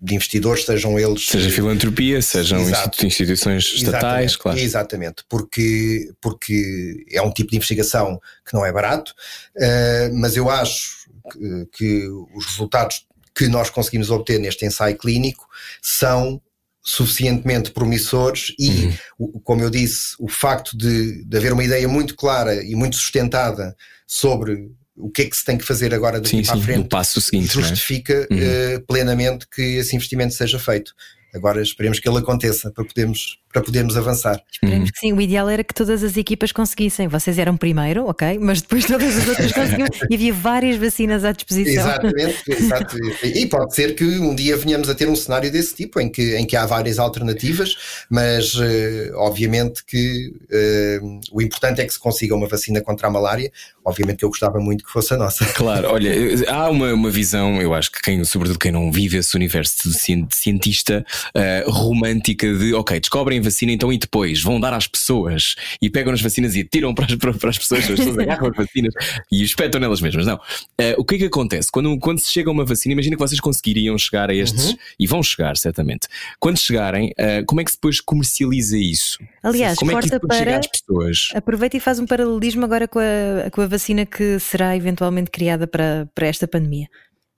[0.00, 1.26] de, investidores, sejam eles.
[1.26, 2.60] Seja filantropia, sejam
[3.04, 4.58] instituições estatais, exatamente, claro.
[4.58, 9.14] Exatamente, porque, porque é um tipo de investigação que não é barato,
[9.56, 15.48] uh, mas eu acho que, que os resultados que nós conseguimos obter neste ensaio clínico
[15.80, 16.40] são
[16.82, 19.40] suficientemente promissores e, uhum.
[19.44, 23.76] como eu disse, o facto de, de haver uma ideia muito clara e muito sustentada
[24.06, 26.64] sobre o que é que se tem que fazer agora daqui sim, para sim, a
[26.64, 27.62] frente, passo seguinte, é?
[27.62, 28.34] justifica é?
[28.34, 28.76] uhum.
[28.76, 30.92] uh, plenamente que esse investimento seja feito.
[31.34, 34.42] Agora esperemos que ele aconteça para podermos, para podermos avançar.
[34.50, 35.12] Esperemos que sim.
[35.12, 37.06] O ideal era que todas as equipas conseguissem.
[37.06, 41.32] Vocês eram primeiro, ok, mas depois todas as outras conseguiam e havia várias vacinas à
[41.32, 41.84] disposição.
[41.84, 42.96] Exatamente, exato.
[43.22, 46.34] E pode ser que um dia venhamos a ter um cenário desse tipo, em que,
[46.36, 47.76] em que há várias alternativas,
[48.08, 53.10] mas uh, obviamente que uh, o importante é que se consiga uma vacina contra a
[53.10, 53.52] malária.
[53.84, 55.44] Obviamente que eu gostava muito que fosse a nossa.
[55.44, 56.12] Claro, olha,
[56.48, 60.26] há uma, uma visão, eu acho que quem, sobretudo quem não vive esse universo de
[60.30, 61.04] cientista
[61.36, 66.12] uh, romântica de ok, descobrem vacina então e depois vão dar às pessoas e pegam
[66.12, 68.94] as vacinas e tiram para as, para as pessoas, as pessoas agarram as vacinas
[69.30, 70.26] e espetam nelas mesmas.
[70.26, 70.36] Não.
[70.36, 71.70] Uh, o que é que acontece?
[71.70, 74.76] Quando, quando se chega a uma vacina, imagina que vocês conseguiriam chegar a estes uhum.
[74.98, 76.08] e vão chegar, certamente.
[76.38, 79.18] Quando chegarem, uh, como é que se depois comercializa isso?
[79.42, 81.28] Aliás, como é que para às pessoas?
[81.34, 85.66] Aproveita e faz um paralelismo agora com a, com a vacina que será eventualmente criada
[85.66, 86.88] para, para esta pandemia.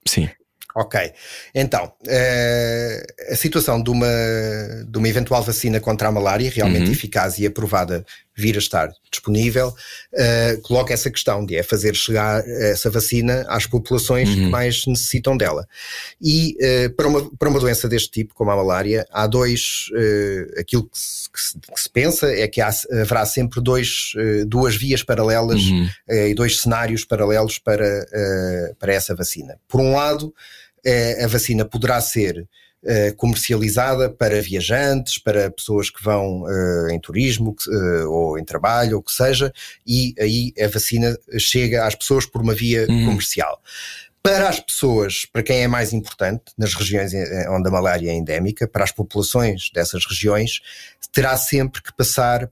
[0.07, 0.29] Sim.
[0.77, 0.99] Ok,
[1.53, 4.05] então uh, a situação de uma,
[4.85, 6.91] de uma eventual vacina contra a malária, realmente uhum.
[6.91, 8.05] eficaz e aprovada,
[8.35, 13.65] vir a estar disponível, uh, coloca essa questão de é fazer chegar essa vacina às
[13.65, 14.35] populações uhum.
[14.35, 15.65] que mais necessitam dela.
[16.21, 19.85] E uh, para, uma, para uma doença deste tipo, como a malária, há dois,
[20.59, 24.13] aquilo que se, que, se, que se, pensa é que há, haverá sempre dois,
[24.47, 25.89] duas vias paralelas uhum.
[26.09, 28.05] e dois cenários paralelos para,
[28.79, 29.59] para essa vacina.
[29.67, 30.33] Por um lado,
[31.21, 32.47] a vacina poderá ser
[32.87, 38.97] eh, comercializada para viajantes, para pessoas que vão uh, em turismo uh, ou em trabalho,
[38.97, 39.51] ou que seja,
[39.87, 43.07] e aí a vacina chega às pessoas por uma via uhum.
[43.07, 43.59] comercial.
[44.25, 47.11] Para as pessoas, para quem é mais importante, nas regiões
[47.49, 50.61] onde a malária é endémica, para as populações dessas regiões,
[51.11, 52.49] terá sempre que passar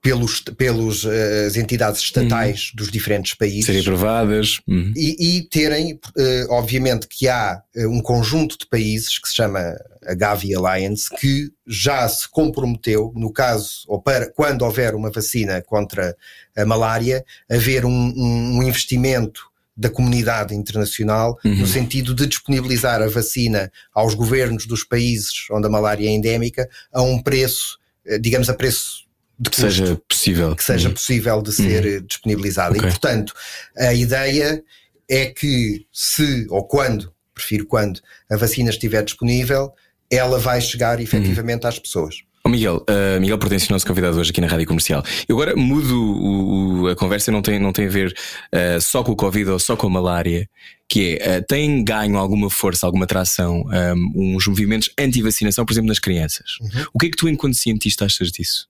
[0.00, 2.76] pelos, pelos as entidades estatais uhum.
[2.76, 3.66] dos diferentes países.
[3.66, 4.60] Serem aprovadas.
[4.68, 4.92] Uhum.
[4.94, 9.76] E, e, terem, uh, obviamente, que há uh, um conjunto de países que se chama
[10.06, 15.60] a Gavi Alliance, que já se comprometeu, no caso, ou para quando houver uma vacina
[15.60, 16.16] contra
[16.56, 21.56] a malária, haver um, um investimento da comunidade internacional, uhum.
[21.56, 26.68] no sentido de disponibilizar a vacina aos governos dos países onde a malária é endémica
[26.92, 27.78] a um preço,
[28.20, 29.06] digamos, a preço
[29.38, 30.56] de que seja possível.
[30.56, 30.94] Que seja uhum.
[30.94, 32.06] possível de ser uhum.
[32.06, 32.76] disponibilizada.
[32.76, 32.88] Okay.
[32.88, 33.34] E, portanto,
[33.76, 34.64] a ideia
[35.08, 38.00] é que se ou quando, prefiro quando,
[38.30, 39.72] a vacina estiver disponível,
[40.10, 41.68] ela vai chegar efetivamente uhum.
[41.68, 42.25] às pessoas.
[42.46, 45.02] Oh Miguel, uh, Miguel Portencio, nosso convidado hoje aqui na Rádio Comercial.
[45.28, 48.14] Eu agora mudo o, o, a conversa, não tem, não tem a ver
[48.54, 50.48] uh, só com o Covid ou só com a malária,
[50.88, 55.88] que é, uh, tem ganho alguma força, alguma tração um, uns movimentos anti-vacinação, por exemplo,
[55.88, 56.58] nas crianças.
[56.60, 56.84] Uhum.
[56.94, 58.68] O que é que tu, enquanto cientista, achas disso?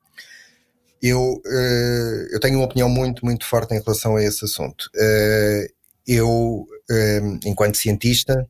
[1.02, 4.88] eu, uh, eu tenho uma opinião muito, muito forte em relação a esse assunto.
[4.94, 5.68] Uh,
[6.06, 8.48] eu, uh, enquanto cientista,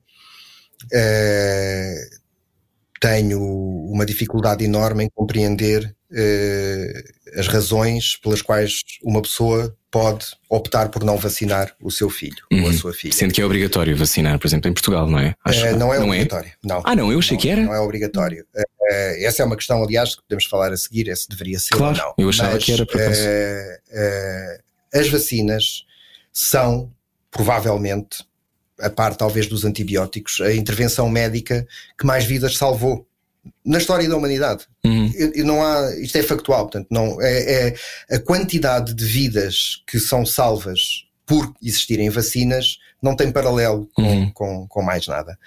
[3.06, 5.94] tenho uma dificuldade enorme em compreender
[7.36, 12.60] as razões pelas quais uma pessoa pode optar por não vacinar o seu filho uhum.
[12.60, 12.76] ou a uhum.
[12.76, 13.14] sua filha.
[13.14, 15.34] Sendo que é obrigatório vacinar, por exemplo, em Portugal, não é?
[15.44, 16.00] Acho, não é não é?
[16.00, 16.48] obrigatório.
[16.48, 16.52] É?
[16.62, 16.82] Não.
[16.84, 17.62] Ah, não, eu achei não, que era.
[17.62, 18.44] Não é obrigatório.
[18.54, 21.96] Uh, essa é uma questão, aliás, que podemos falar a seguir, se deveria ser claro,
[21.96, 22.14] ou não.
[22.18, 25.84] Eu achava Mas, que era por uh, uh, As vacinas
[26.32, 26.92] são,
[27.30, 28.18] provavelmente,
[28.80, 31.66] a par talvez dos antibióticos, a intervenção médica
[31.98, 33.06] que mais vidas salvou
[33.64, 34.66] na história da humanidade.
[34.84, 35.12] Uhum.
[35.34, 39.98] E, não há, isto é factual, portanto, não, é, é, a quantidade de vidas que
[39.98, 44.30] são salvas por existirem vacinas não tem paralelo com, uhum.
[44.32, 45.38] com, com mais nada.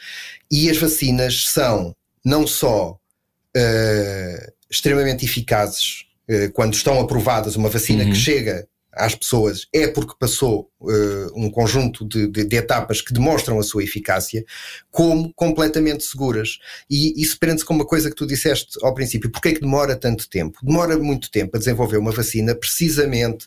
[0.52, 8.04] E as vacinas são não só uh, extremamente eficazes uh, quando estão aprovadas, uma vacina
[8.04, 8.12] uhum.
[8.12, 13.14] que chega às pessoas é porque passou uh, um conjunto de, de, de, etapas que
[13.14, 14.44] demonstram a sua eficácia,
[14.90, 16.60] como completamente seguras.
[16.90, 19.96] E isso prende-se com uma coisa que tu disseste ao princípio: porquê é que demora
[19.96, 20.60] tanto tempo?
[20.64, 23.46] Demora muito tempo a desenvolver uma vacina, precisamente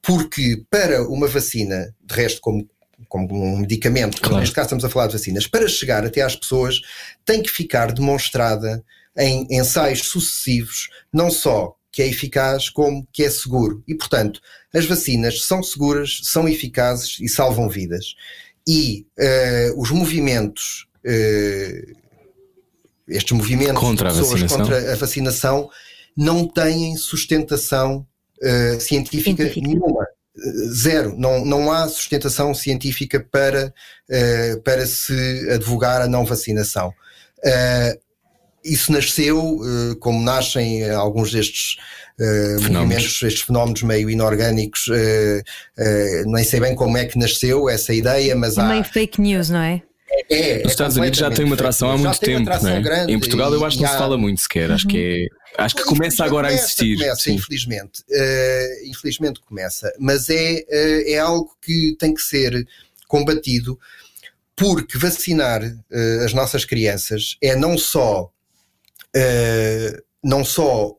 [0.00, 2.68] porque para uma vacina, de resto, como
[3.08, 4.38] como um medicamento, claro.
[4.38, 6.80] neste caso estamos a falar de vacinas, para chegar até às pessoas,
[7.26, 8.82] tem que ficar demonstrada
[9.18, 13.84] em ensaios sucessivos, não só que é eficaz como que é seguro.
[13.86, 14.40] E, portanto,
[14.74, 18.14] as vacinas são seguras, são eficazes e salvam vidas.
[18.66, 21.96] E uh, os movimentos, uh,
[23.08, 25.68] estes movimentos contra de pessoas contra a vacinação,
[26.16, 28.06] não têm sustentação
[28.40, 30.06] uh, científica, científica, nenhuma.
[30.74, 33.72] Zero, não, não há sustentação científica para,
[34.64, 35.12] para se
[35.50, 36.88] advogar a não vacinação.
[37.44, 38.00] Uh,
[38.64, 41.76] isso nasceu, uh, como nascem uh, alguns destes
[42.18, 44.88] uh, movimentos, estes fenómenos meio inorgânicos,
[46.26, 48.64] nem sei bem como é que nasceu essa ideia, mas é há.
[48.64, 49.82] Meio fake news, não é?
[50.30, 53.06] É, é, Os Estados Unidos já têm uma atração há muito tempo, não é?
[53.08, 55.84] Em Portugal eu acho que não se fala muito sequer, acho que é Acho que
[55.84, 56.98] começa agora começa, a existir.
[56.98, 57.34] Começa, sim.
[57.34, 58.00] infelizmente.
[58.10, 59.92] Uh, infelizmente começa.
[59.98, 62.66] Mas é, uh, é algo que tem que ser
[63.06, 63.78] combatido
[64.56, 68.30] porque vacinar uh, as nossas crianças é não só,
[70.22, 70.94] não só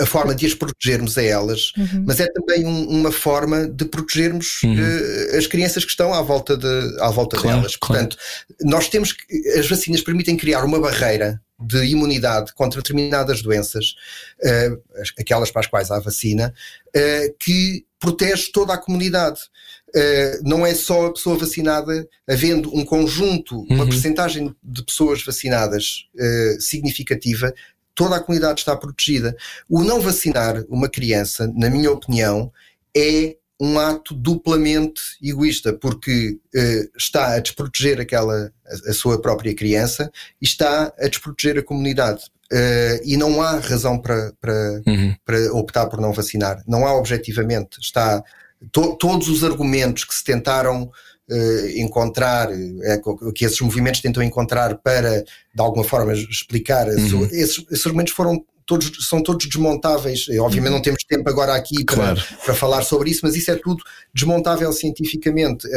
[0.00, 2.04] a forma de as protegermos a elas, uhum.
[2.06, 4.74] mas é também um, uma forma de protegermos uhum.
[4.74, 7.76] uh, as crianças que estão à volta, de, à volta claro, delas.
[7.76, 8.70] Portanto, claro.
[8.70, 13.94] nós temos que, as vacinas permitem criar uma barreira de imunidade contra determinadas doenças,
[14.42, 14.82] uh,
[15.18, 16.54] aquelas para as quais há vacina,
[16.96, 19.40] uh, que protege toda a comunidade.
[19.94, 23.66] Uh, não é só a pessoa vacinada, havendo um conjunto, uhum.
[23.70, 26.08] uma percentagem de pessoas vacinadas
[26.58, 27.54] significativa,
[27.94, 29.36] toda a comunidade está protegida.
[29.68, 32.50] O não vacinar uma criança, na minha opinião,
[32.96, 39.54] é um ato duplamente egoísta, porque uh, está a desproteger aquela, a, a, sua própria
[39.54, 42.22] criança e está a desproteger a comunidade.
[42.52, 45.14] Uh, e não há razão para, para, uhum.
[45.24, 46.62] para optar por não vacinar.
[46.66, 47.78] Não há objetivamente.
[47.80, 48.22] Está
[48.72, 50.82] to, todos os argumentos que se tentaram
[51.30, 53.00] uh, encontrar, é,
[53.34, 57.24] que esses movimentos tentam encontrar para, de alguma forma, explicar, uhum.
[57.26, 60.26] esses, esses argumentos foram todos, são todos desmontáveis.
[60.40, 62.22] Obviamente não temos tempo agora aqui para, claro.
[62.44, 63.82] para falar sobre isso, mas isso é tudo
[64.12, 65.68] desmontável cientificamente.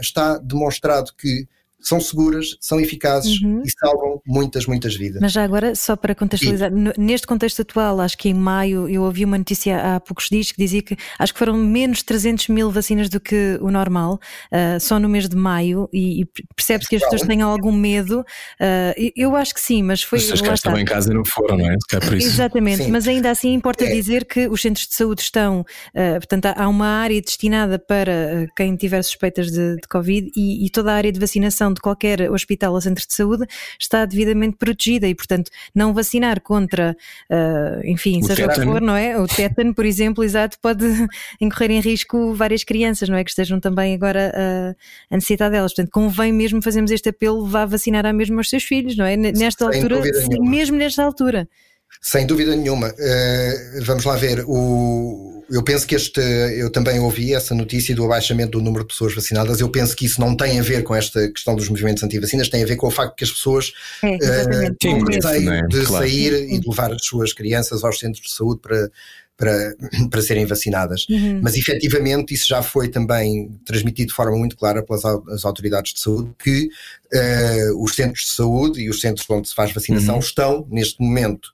[0.00, 1.46] Está demonstrado que
[1.82, 3.62] são seguras, são eficazes uhum.
[3.64, 5.20] e salvam muitas, muitas vidas.
[5.20, 7.00] Mas já agora, só para contextualizar, e...
[7.00, 10.58] neste contexto atual, acho que em maio eu ouvi uma notícia há poucos dias que
[10.58, 14.20] dizia que acho que foram menos 300 mil vacinas do que o normal,
[14.52, 18.20] uh, só no mês de maio, e, e percebe-se que as pessoas tenham algum medo.
[18.20, 20.18] Uh, eu acho que sim, mas foi.
[20.18, 21.76] As que estavam em casa não foram, não é?
[21.92, 22.28] é por isso.
[22.28, 22.90] Exatamente, sim.
[22.90, 23.92] mas ainda assim importa é.
[23.92, 28.76] dizer que os centros de saúde estão, uh, portanto, há uma área destinada para quem
[28.76, 32.72] tiver suspeitas de, de Covid e, e toda a área de vacinação de qualquer hospital
[32.74, 33.46] ou centro de saúde
[33.78, 36.96] está devidamente protegida e, portanto, não vacinar contra,
[37.30, 39.18] uh, enfim, o seja o que for, não é?
[39.18, 40.84] O tétano, por exemplo, exato, pode
[41.40, 43.24] incorrer em risco várias crianças, não é?
[43.24, 44.76] Que estejam também agora uh,
[45.10, 45.74] a necessitar delas.
[45.74, 49.16] Portanto, convém mesmo fazermos este apelo, vá vacinar a mesmo aos seus filhos, não é?
[49.16, 50.02] Nesta Sem altura,
[50.40, 51.48] mesmo nesta altura.
[52.00, 52.88] Sem dúvida nenhuma.
[52.88, 54.44] Uh, vamos lá ver.
[54.46, 56.20] O, eu penso que este.
[56.20, 59.60] Eu também ouvi essa notícia do abaixamento do número de pessoas vacinadas.
[59.60, 62.62] Eu penso que isso não tem a ver com esta questão dos movimentos anti-vacinas, tem
[62.62, 63.72] a ver com o facto que as pessoas
[64.02, 65.62] é, uh, têm receio é?
[65.66, 66.04] de claro.
[66.04, 68.90] sair e de levar as suas crianças aos centros de saúde para.
[69.36, 69.74] Para,
[70.10, 71.06] para serem vacinadas.
[71.08, 71.40] Uhum.
[71.42, 76.00] Mas efetivamente isso já foi também transmitido de forma muito clara pelas as autoridades de
[76.00, 76.68] saúde que
[77.14, 80.20] uh, os centros de saúde e os centros onde se faz vacinação uhum.
[80.20, 81.50] estão, neste momento,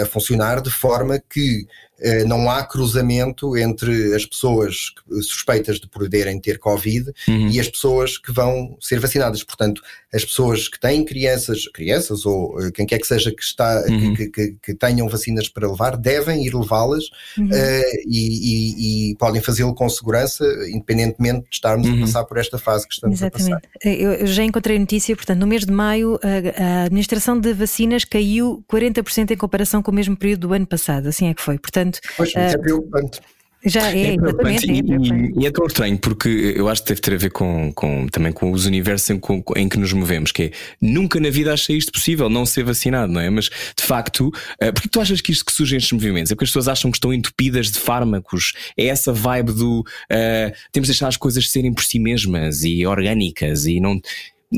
[0.00, 1.66] a funcionar de forma que
[1.98, 4.92] eh, não há cruzamento entre as pessoas
[5.22, 7.48] suspeitas de poderem ter Covid uhum.
[7.48, 9.42] e as pessoas que vão ser vacinadas.
[9.42, 9.80] Portanto,
[10.14, 14.14] as pessoas que têm crianças, crianças ou eh, quem quer que seja que, está, uhum.
[14.14, 17.04] que, que, que, tenham vacinas para levar, devem ir levá-las
[17.36, 17.46] uhum.
[17.46, 22.00] uh, e, e, e, podem fazê-lo com segurança, independentemente de estarmos a uhum.
[22.02, 23.52] passar por esta fase que estamos Exatamente.
[23.52, 23.90] a passar.
[23.90, 28.64] Eu já encontrei notícia, portanto, no mês de maio a, a administração de vacinas caiu
[28.70, 31.58] 40% em comparação com o mesmo período do ano passado, assim é que foi.
[31.58, 33.20] Portanto, Portanto, pois, uh, é preocupante.
[33.66, 34.66] Já é, é exatamente.
[34.66, 37.72] E, é e, é tão estranho porque eu acho que deve ter a ver com,
[37.72, 40.50] com também com os universos em, com, em, que nos movemos, que é
[40.80, 43.28] nunca na vida achei isto possível, não ser vacinado, não é?
[43.28, 46.30] Mas de facto, uh, porque tu achas que isto que surge estes movimentos?
[46.30, 50.56] É porque as pessoas acham que estão entupidas de fármacos, é essa vibe do uh,
[50.70, 54.00] temos de deixar as coisas serem por si mesmas e orgânicas e não.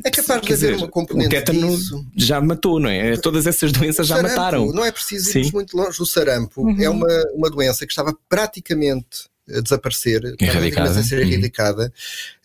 [0.04, 2.06] É capaz de haver uma componente o tétano disso.
[2.14, 3.16] já matou, não é?
[3.16, 4.66] Todas essas doenças já sarampo, mataram.
[4.72, 6.02] Não é preciso irmos muito longe.
[6.02, 6.80] O sarampo uhum.
[6.80, 10.90] é uma, uma doença que estava praticamente a desaparecer, erradicada.
[10.90, 11.30] a ser uhum.
[11.30, 11.84] erradicada.
[11.84, 11.90] Uhum.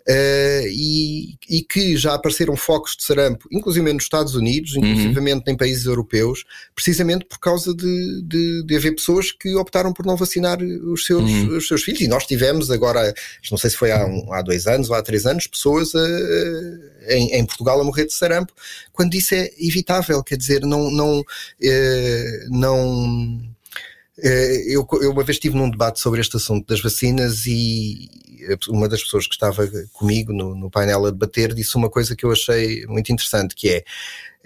[0.05, 5.41] Uh, e, e, que já apareceram focos de sarampo, inclusive nos Estados Unidos, inclusive uhum.
[5.47, 6.43] em países europeus,
[6.75, 11.23] precisamente por causa de, de, de, haver pessoas que optaram por não vacinar os seus,
[11.23, 11.55] uhum.
[11.55, 12.01] os seus filhos.
[12.01, 13.13] E nós tivemos agora,
[13.49, 17.13] não sei se foi há, um, há dois anos ou há três anos, pessoas a,
[17.13, 18.51] em, em, Portugal a morrer de sarampo,
[18.91, 20.91] quando isso é evitável, quer dizer, não.
[20.91, 23.53] não, uh, não
[24.21, 28.09] eh, eu, eu uma vez estive num debate sobre este assunto das vacinas e
[28.69, 32.25] uma das pessoas que estava comigo no, no painel a debater disse uma coisa que
[32.25, 33.83] eu achei muito interessante, que é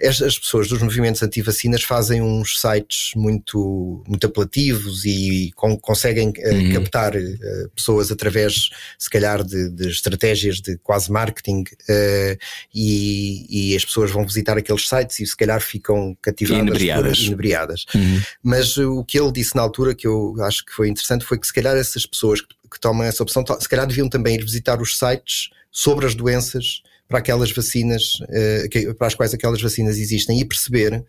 [0.02, 6.54] as, pessoas dos movimentos anti-vacinas fazem uns sites muito, muito apelativos e com, conseguem uh,
[6.54, 6.72] uhum.
[6.74, 12.38] captar uh, pessoas através, se calhar, de, de estratégias de quase marketing uh,
[12.72, 17.18] e, e, as pessoas vão visitar aqueles sites e se calhar ficam cativadas, inebriadas.
[17.18, 17.86] inebriadas.
[17.92, 18.22] Uhum.
[18.42, 21.46] Mas o que ele disse na altura, que eu acho que foi interessante, foi que
[21.46, 24.80] se calhar essas pessoas que, que tomam essa opção, se calhar deviam também ir visitar
[24.80, 28.18] os sites sobre as doenças para aquelas vacinas,
[28.70, 31.02] que, para as quais aquelas vacinas existem e perceber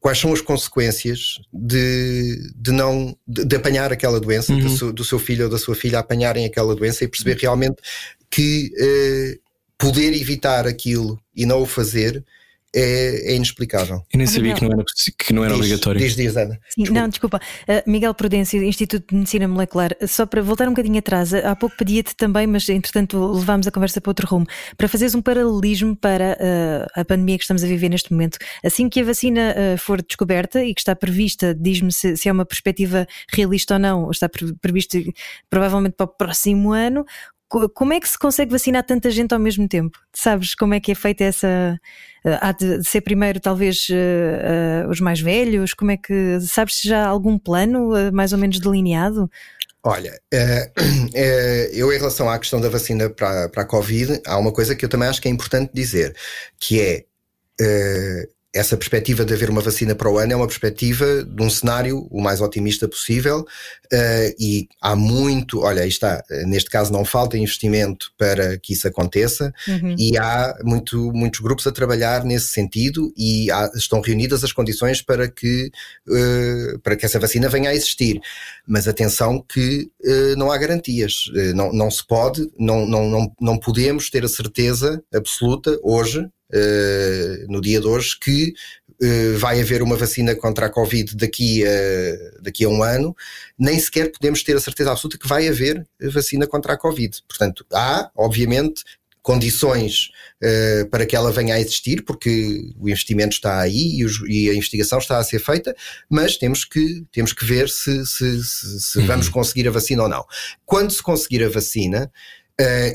[0.00, 4.60] quais são as consequências de, de não de, de apanhar aquela doença, Uhum.
[4.60, 7.76] do, seu, do seu filho ou da sua filha apanharem aquela doença e perceber realmente
[8.30, 9.38] que eh,
[9.76, 12.24] poder evitar aquilo e não o fazer
[12.74, 14.02] é, é inexplicável.
[14.12, 14.84] Eu nem sabia que não era,
[15.18, 16.00] que não era Diz- obrigatório.
[16.00, 16.58] Diz, diz, Ana.
[16.68, 17.40] Sim, não, desculpa.
[17.68, 21.76] Uh, Miguel Prudêncio, Instituto de Medicina Molecular, só para voltar um bocadinho atrás, há pouco
[21.76, 24.46] pedia-te também, mas entretanto levámos a conversa para outro rumo,
[24.76, 28.38] para fazeres um paralelismo para uh, a pandemia que estamos a viver neste momento.
[28.64, 32.32] Assim que a vacina uh, for descoberta e que está prevista, diz-me se, se é
[32.32, 34.98] uma perspectiva realista ou não, está pre- prevista
[35.48, 37.04] provavelmente para o próximo ano.
[37.50, 39.98] Co- Como é que se consegue vacinar tanta gente ao mesmo tempo?
[40.14, 41.78] Sabes como é que é feita essa.
[42.24, 45.74] Uh, há de ser primeiro, talvez, uh, uh, os mais velhos?
[45.74, 46.38] Como é que.
[46.40, 49.28] Sabes se já há algum plano uh, mais ou menos delineado?
[49.82, 50.70] Olha, eh,
[51.14, 54.76] eh, eu em relação à questão da vacina para, para a Covid, há uma coisa
[54.76, 56.14] que eu também acho que é importante dizer,
[56.58, 57.04] que é
[57.60, 61.48] eh, essa perspectiva de haver uma vacina para o ano é uma perspectiva de um
[61.48, 63.44] cenário o mais otimista possível
[63.92, 68.72] eh, e há muito, olha, aí está, eh, neste caso não falta investimento para que
[68.72, 69.94] isso aconteça Uhum.
[69.96, 75.00] e há muito, muitos grupos a trabalhar nesse sentido e há- estão reunidas as condições
[75.00, 75.70] para que,
[76.10, 78.20] eh, para que essa vacina venha a existir.
[78.66, 81.30] Mas atenção que eh, não há garantias.
[81.54, 86.26] Não, não se pode, não, não, não, não podemos ter a certeza absoluta hoje,
[87.48, 88.52] no dia de hoje, que
[89.02, 93.16] eh, vai haver uma vacina contra a Covid daqui a, daqui a um ano,
[93.58, 97.18] nem sequer podemos ter a certeza absoluta que vai haver vacina contra a Covid.
[97.28, 98.82] Portanto, há, obviamente,
[99.22, 100.08] condições
[100.42, 104.48] eh, para que ela venha a existir, porque o investimento está aí e, os- e
[104.50, 105.74] a investigação está a ser feita,
[106.08, 110.08] mas temos que, temos que ver se, se, se- se vamos conseguir a vacina ou
[110.08, 110.24] não.
[110.64, 112.39] Quando se conseguir a vacina, eh,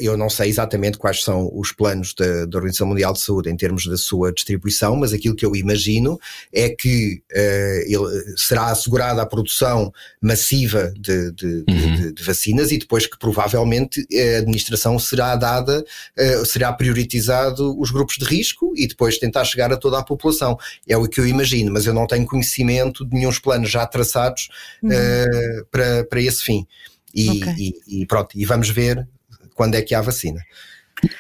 [0.02, 3.56] eu não sei exatamente quais são os planos da, da Organização Mundial de Saúde em
[3.56, 6.20] termos da sua distribuição, mas aquilo que eu imagino
[6.54, 9.92] é que eh, ele- será assegurada a produção
[10.22, 11.96] massiva de, de- Uhum.
[11.96, 15.84] de- de vacinas e depois que provavelmente a administração será dada,
[16.18, 20.58] eh, será prioritizado os grupos de risco e depois tentar chegar a toda a população.
[20.88, 24.48] É o que eu imagino, mas eu não tenho conhecimento de nenhum planos já traçados
[24.90, 26.66] eh, para, para esse fim.
[27.14, 27.54] E, Ok.
[27.58, 29.08] e- e pronto, e vamos ver
[29.56, 30.42] quando é que há vacina.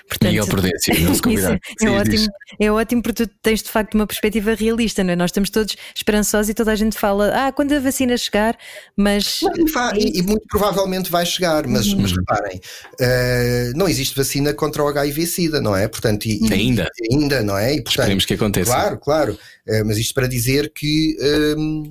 [0.07, 1.59] Portanto, Miguel Prudêncio, não se convidar.
[1.81, 2.27] é, ótimo,
[2.61, 5.15] é ótimo porque tu tens de facto uma perspectiva realista, não é?
[5.17, 8.57] Nós estamos todos esperançosos e toda a gente fala, ah, quando a vacina chegar,
[8.95, 12.59] mas E, fa- e- e muito provavelmente vai chegar, mas, mas reparem,
[13.01, 15.87] eh, não existe vacina contra o HIV-Sida, não é?
[15.89, 16.89] Portanto, e- e- Ainda.
[17.11, 17.73] ainda, não é?
[17.73, 18.71] E, portanto, Esperemos que aconteça.
[18.71, 19.37] Claro, claro.
[19.67, 21.17] Eh, mas isto para dizer que
[21.57, 21.89] hum,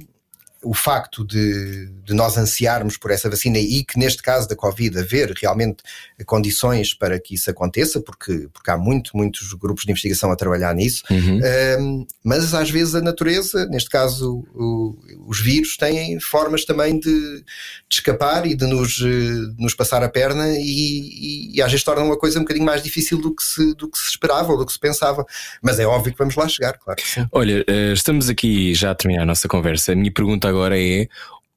[0.64, 4.98] o facto de, de nós ansiarmos por essa vacina e que neste caso da Covid
[4.98, 5.82] haver realmente
[6.26, 10.74] condições para que isso aconteça, porque, porque há muito, muitos grupos de investigação a trabalhar
[10.74, 11.40] nisso, Uhum.
[11.78, 14.96] hum, mas às vezes a natureza, neste caso o-
[15.26, 17.44] os vírus, têm formas também de, de
[17.90, 21.84] escapar e de nos, eh, de nos passar a perna e, e- e às vezes
[21.84, 24.58] tornam a coisa um bocadinho mais difícil do que, se, do que se esperava ou
[24.58, 25.24] do que se pensava.
[25.62, 27.26] Mas é óbvio que vamos lá chegar, claro que sim.
[27.32, 29.92] Olha, eh, estamos aqui já a terminar a nossa conversa.
[29.92, 31.08] A minha pergunta agora é: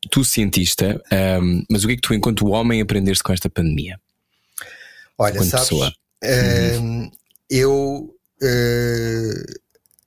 [0.10, 4.00] tu, cientista, ahm, mas o que é que tu, enquanto homem, aprendeste com esta pandemia?
[5.18, 5.94] Olha, Quando sabes,
[6.80, 7.10] hum,
[7.50, 9.44] eu eh,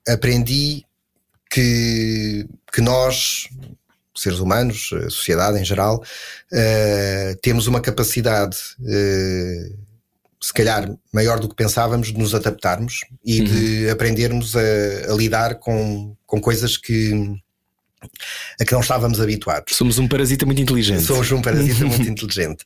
[0.08, 0.84] aprendi
[1.50, 3.48] que, que nós,
[4.14, 6.02] seres humanos, a sociedade em geral,
[6.52, 9.72] eh, temos uma capacidade, eh,
[10.40, 14.60] se calhar maior do que pensávamos, de nos adaptarmos e de aprendermos a,
[15.10, 17.36] a lidar com, com coisas que,
[18.60, 19.74] a que não estávamos habituados.
[19.76, 21.04] Somos um parasita muito inteligente.
[21.04, 22.64] Somos um parasita muito inteligente.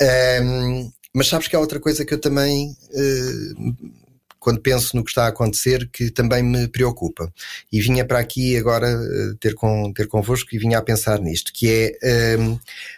[0.00, 3.72] Ahm, mas sabes que há outra coisa que eu também, eh,
[4.38, 7.32] quando penso no que está a acontecer, que também me preocupa.
[7.72, 11.52] E vinha para aqui agora eh, ter, com, ter convosco e vinha a pensar nisto,
[11.52, 11.68] que
[12.02, 12.36] é,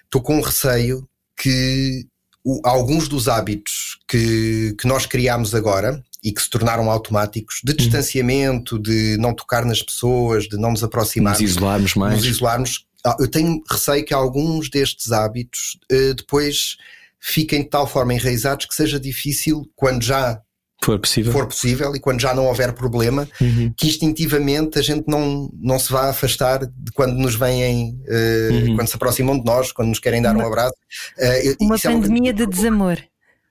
[0.04, 1.06] estou com um receio
[1.36, 2.06] que
[2.42, 7.72] o- alguns dos hábitos que, que nós criámos agora e que se tornaram automáticos, de
[7.72, 12.16] distanciamento, de não tocar nas pessoas, de não nos Nos aproximarmos, isolarmos mais.
[12.16, 12.84] nos isolarmos.
[13.04, 16.76] Ah, Eu tenho receio que alguns destes hábitos eh, depois
[17.20, 20.40] fiquem de tal forma enraizados que seja difícil, quando já
[20.84, 21.32] For possível.
[21.32, 23.72] for possível e quando já não houver problema, Uhum.
[23.76, 28.74] que instintivamente a gente não, não se vá afastar de quando nos vêm, eh, Uhum.
[28.76, 30.74] quando se aproximam de nós, quando nos querem dar um abraço.
[31.18, 32.98] Eu- uma isso é uma pandemia de desamor.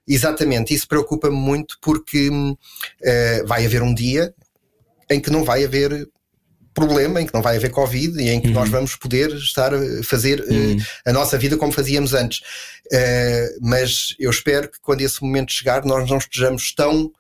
[0.07, 2.29] Exatamente, isso preocupa-me muito porque
[3.01, 4.33] eh, vai haver um dia
[5.09, 6.07] em que não vai haver
[6.73, 9.79] problema, em que não vai haver Covid e em que nós vamos poder estar a
[10.03, 10.77] fazer eh, Uhum.
[11.05, 12.41] a nossa vida como fazíamos antes.
[12.91, 17.11] Eh, mas eu espero que quando esse momento chegar nós não estejamos tão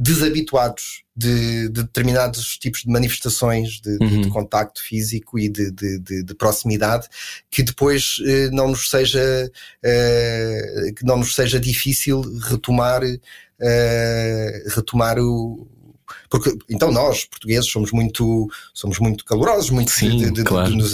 [0.00, 4.08] desabituados de, de, determinados tipos de manifestações de, uhum.
[4.08, 7.06] de, de contacto físico e de, de proximidade
[7.50, 13.02] que depois eh, não nos seja eh, que não nos seja difícil retomar
[13.60, 15.68] eh, retomar o
[16.28, 20.70] porque então nós portugueses somos muito somos muito calorosos muito Sim, de, de, claro.
[20.70, 20.92] de, nos,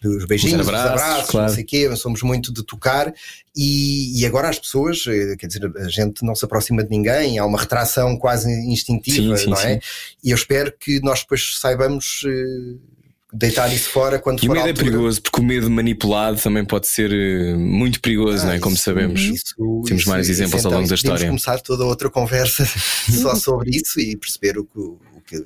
[0.00, 1.48] dos beijinhos dos abraços, abraços claro.
[1.48, 3.12] não sei quê, somos muito de tocar
[3.56, 7.38] e, e, agora as pessoas eh, quer dizer a gente não se aproxima de ninguém
[7.38, 9.80] há uma retração quase instintiva sim, sim, não é sim.
[10.22, 12.97] e eu espero que nós depois saibamos uh,
[13.32, 16.64] deitar isso fora quando e for o medo é perigoso, porque o medo manipulado também
[16.64, 18.58] pode ser eh, muito perigoso, ah, não é?
[18.58, 19.20] Como isso, sabemos.
[19.20, 19.54] Isso,
[19.84, 21.26] Temos isso, vários exemplos ao longo da história.
[21.26, 22.64] Começar toda outra conversa
[23.22, 25.44] só sobre isso e perceber o que, o que,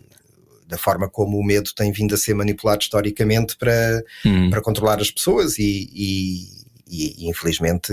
[0.68, 4.48] da forma como o medo tem vindo a ser manipulado historicamente para, hum.
[4.50, 6.62] para controlar as pessoas e, e
[6.92, 7.90] e, infelizmente.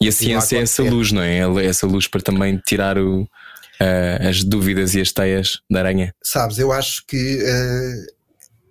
[0.00, 1.38] E a ciência a é essa luz, não é?
[1.38, 6.12] É essa luz para também tirar o, uh, as dúvidas e as teias da aranha.
[6.20, 8.19] Sabes, eu acho que uh,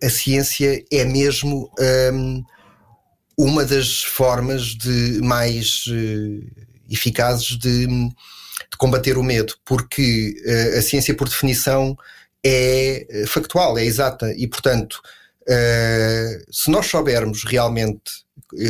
[0.02, 1.72] a ciência é mesmo
[2.14, 2.44] um,
[3.38, 10.82] uma das formas de mais uh, eficazes de, de, combater o medo, porque uh, a
[10.82, 11.98] ciência, por definição,
[12.44, 14.34] é eh, factual, é exata.
[14.38, 15.02] E, portanto,
[15.44, 18.26] uh, se nós soubermos realmente,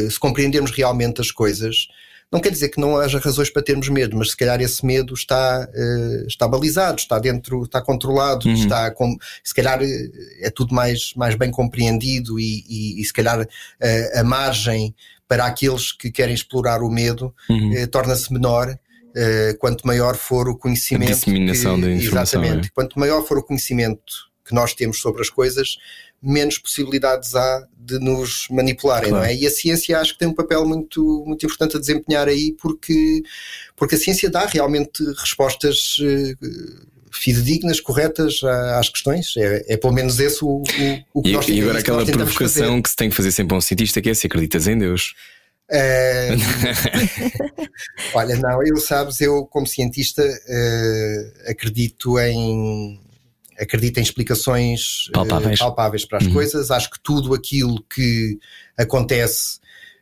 [0.10, 1.88] se compreendermos realmente as coisas,
[2.32, 5.14] não quer dizer que não haja razões para termos medo, mas se calhar esse medo
[5.14, 8.54] está, uh, está balizado, está dentro, está controlado, uhum.
[8.54, 10.10] está com, se calhar eh,
[10.42, 14.94] é tudo mais, mais bem compreendido e, e, e se calhar uh, a margem
[15.28, 17.84] para aqueles que querem explorar o medo uhum.
[17.84, 18.78] uh, torna-se menor.
[19.60, 21.12] quanto maior for o conhecimento.
[21.12, 22.42] A disseminação que, da informação.
[22.44, 22.68] Exatamente.
[22.68, 22.72] É?
[22.76, 25.78] Quanto maior for o conhecimento que nós temos sobre as coisas,
[26.22, 29.24] menos possibilidades há de nos manipularem, claro.
[29.24, 29.36] não é?
[29.36, 33.24] E a ciência acho que tem um papel muito, muito importante a desempenhar aí, porque,
[33.76, 38.42] porque a ciência dá realmente respostas uh, fidedignas, corretas
[38.78, 39.34] às questões.
[39.38, 42.68] É, é pelo menos esse o, o, o que e, nós E agora aquela provocação
[42.68, 42.82] fazer.
[42.84, 45.16] que se tem que fazer sempre a um cientista que é se acreditas em Deus.
[45.72, 46.30] É...
[48.14, 53.00] Olha, não, eu sabes, eu como cientista uh, acredito em
[53.60, 56.34] acredito em explicações eh, palpáveis, palpáveis para as uhum.
[56.34, 56.72] coisas.
[56.72, 58.40] Acho que tudo aquilo que
[58.78, 59.60] acontece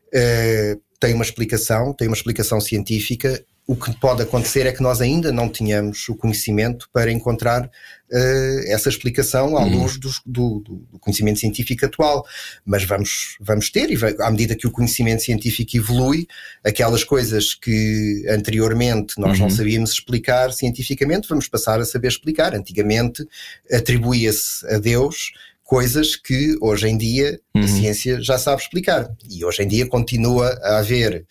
[0.07, 5.01] uh, tem uma explicação, tem uma explicação científica o que pode acontecer é que nós
[5.01, 9.81] ainda não tínhamos o conhecimento para encontrar uh, essa explicação à uhum.
[9.81, 12.25] luz do, do, do, conhecimento científico atual.
[12.65, 16.27] Mas vamos, vamos ter, e vai, à medida que o conhecimento científico evolui,
[16.63, 19.47] aquelas coisas que anteriormente nós uhum.
[19.47, 22.55] não sabíamos explicar cientificamente, vamos passar a saber explicar.
[22.55, 23.27] Antigamente
[23.69, 27.63] atribuía-se a Deus coisas que hoje em dia uhum.
[27.63, 29.11] a ciência já sabe explicar.
[29.29, 31.25] E hoje em dia continua a haver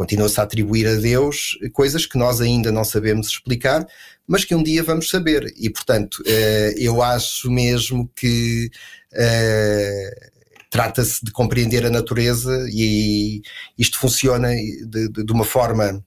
[0.00, 3.86] Continua-se a atribuir a Deus coisas que nós ainda não sabemos explicar,
[4.26, 5.52] mas que um dia vamos saber.
[5.58, 8.70] E, portanto, eh, eu acho mesmo que
[9.12, 10.30] eh,
[10.70, 13.42] trata-se de compreender a natureza e
[13.76, 16.02] isto funciona de, de uma forma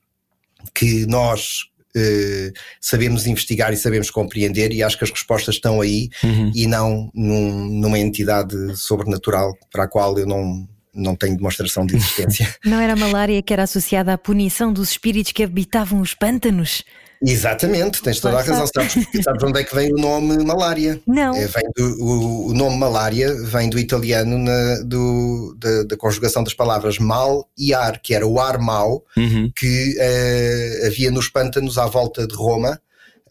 [0.73, 2.49] que nós Uh,
[2.81, 6.51] sabemos investigar e sabemos compreender, e acho que as respostas estão aí uhum.
[6.55, 11.95] e não num, numa entidade sobrenatural para a qual eu não, não tenho demonstração de
[11.95, 12.53] existência.
[12.63, 16.83] Não era a malária que era associada à punição dos espíritos que habitavam os pântanos?
[17.25, 18.67] Exatamente, tens toda a razão.
[18.67, 20.99] Sabes, sabes onde é que vem o nome malária?
[21.07, 21.33] Não.
[21.33, 26.43] É, vem do, o, o, nome malária vem do italiano na, do, da, da, conjugação
[26.43, 29.49] das palavras mal e ar, que era o ar mau uhum.
[29.55, 32.79] que uh, havia nos pântanos à volta de Roma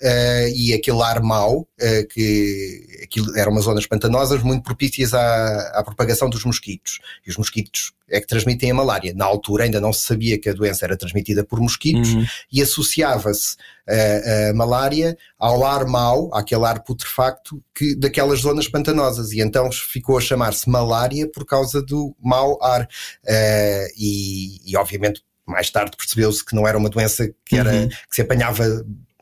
[0.02, 5.78] uh, e aquele ar mau, uh, que aquilo eram umas zonas pantanosas muito propícias à,
[5.78, 6.98] à, propagação dos mosquitos.
[7.26, 9.14] E os mosquitos é que transmitem a malária.
[9.14, 12.26] Na altura ainda não se sabia que a doença era transmitida por mosquitos uhum.
[12.52, 13.56] e associava-se
[13.88, 19.32] a, a malária ao ar mau, àquele ar putrefacto que, daquelas zonas pantanosas.
[19.32, 22.82] E então ficou a chamar-se malária por causa do mau ar.
[22.82, 27.88] Uh, e, e obviamente mais tarde percebeu-se que não era uma doença que, era, uhum.
[27.88, 28.64] que se apanhava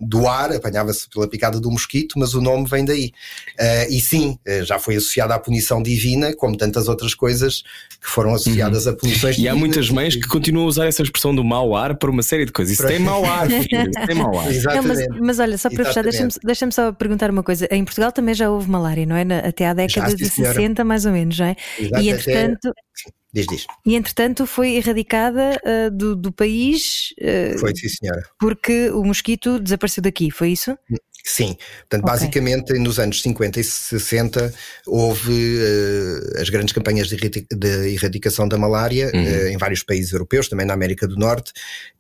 [0.01, 3.13] do ar, apanhava-se pela picada do mosquito, mas o nome vem daí.
[3.59, 7.63] Uh, e sim, uh, já foi associada à punição divina, como tantas outras coisas
[8.01, 8.93] que foram associadas uhum.
[8.93, 11.97] a punições E há muitas mães que continuam a usar essa expressão do mau ar
[11.97, 12.73] para uma série de coisas.
[12.73, 12.93] Isso para...
[12.93, 14.47] tem mau ar, filho, isso tem mau ar.
[14.75, 17.69] Não, mas, mas, olha, só para fechar, deixa-me deixa só perguntar uma coisa.
[17.71, 19.23] Em Portugal também já houve malária, não é?
[19.47, 21.57] Até à década já, de 60, mais ou menos, não é?
[21.79, 22.69] Exato, e entretanto.
[22.69, 23.20] Até...
[23.33, 23.67] Diz, diz.
[23.87, 27.15] E entretanto foi erradicada uh, do, do, país.
[27.21, 28.23] Uh, foi, sim, senhora.
[28.39, 30.77] Porque o mosquito desapareceu daqui, foi isso?
[31.25, 32.13] Sim, portanto, Ok.
[32.13, 34.53] basicamente nos anos 50 e 60
[34.87, 39.27] houve eh, as grandes campanhas de, de erradicação da malária Uhum.
[39.27, 41.53] eh, em vários países europeus, também na América do Norte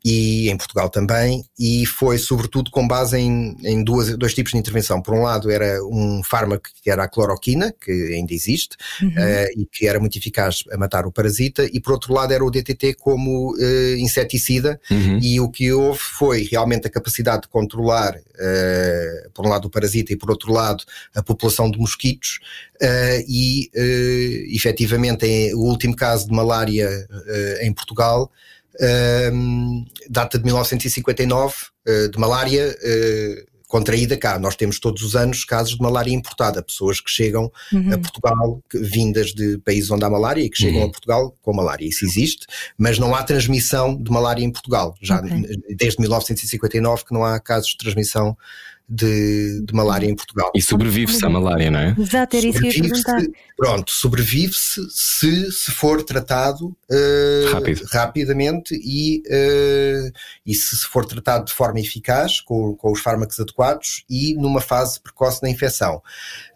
[0.05, 4.59] e em Portugal também, e foi sobretudo com base em, em duas, dois tipos de
[4.59, 5.03] intervenção.
[5.03, 8.77] Por um lado era um fármaco que era a cloroquina, que ainda existe,
[9.17, 12.43] eh, e que era muito eficaz a matar o parasita, e por outro lado era
[12.45, 13.55] o DTT como
[13.99, 15.19] inseticida, Uhum.
[15.23, 18.15] e o que houve foi realmente a capacidade de controlar,
[19.11, 20.85] eh, por um lado, o parasita e por outro lado,
[21.15, 22.39] a população de mosquitos.
[22.81, 26.89] eh, e eh, efetivamente, em- o último caso de malária
[27.61, 28.31] em Portugal
[30.09, 31.55] data de 1959,
[31.87, 32.77] eh, de malária.
[33.67, 37.53] Contraída cá, nós temos todos os anos casos de malária importada, pessoas que chegam
[37.93, 40.89] a Portugal, que- vindas de países onde há malária e que chegam Uhum.
[40.89, 41.87] a Portugal com malária.
[41.87, 42.47] Isso existe,
[42.77, 44.97] mas não há transmissão de malária em Portugal.
[45.01, 45.31] Já Ok.
[45.31, 48.37] n- desde 1959 que não há casos de transmissão
[48.91, 50.51] de, de malária em Portugal.
[50.53, 51.95] E sobrevive-se à malária, não é?
[51.97, 53.23] Exato, era isso que eu ia perguntar.
[53.57, 57.85] Pronto, sobrevive-se se, se for tratado eh, Rápido.
[57.93, 60.11] rapidamente e, eh,
[60.45, 64.61] e se se for tratado de forma eficaz, com, com os fármacos adequados e numa
[64.61, 66.03] fase precoce da infecção.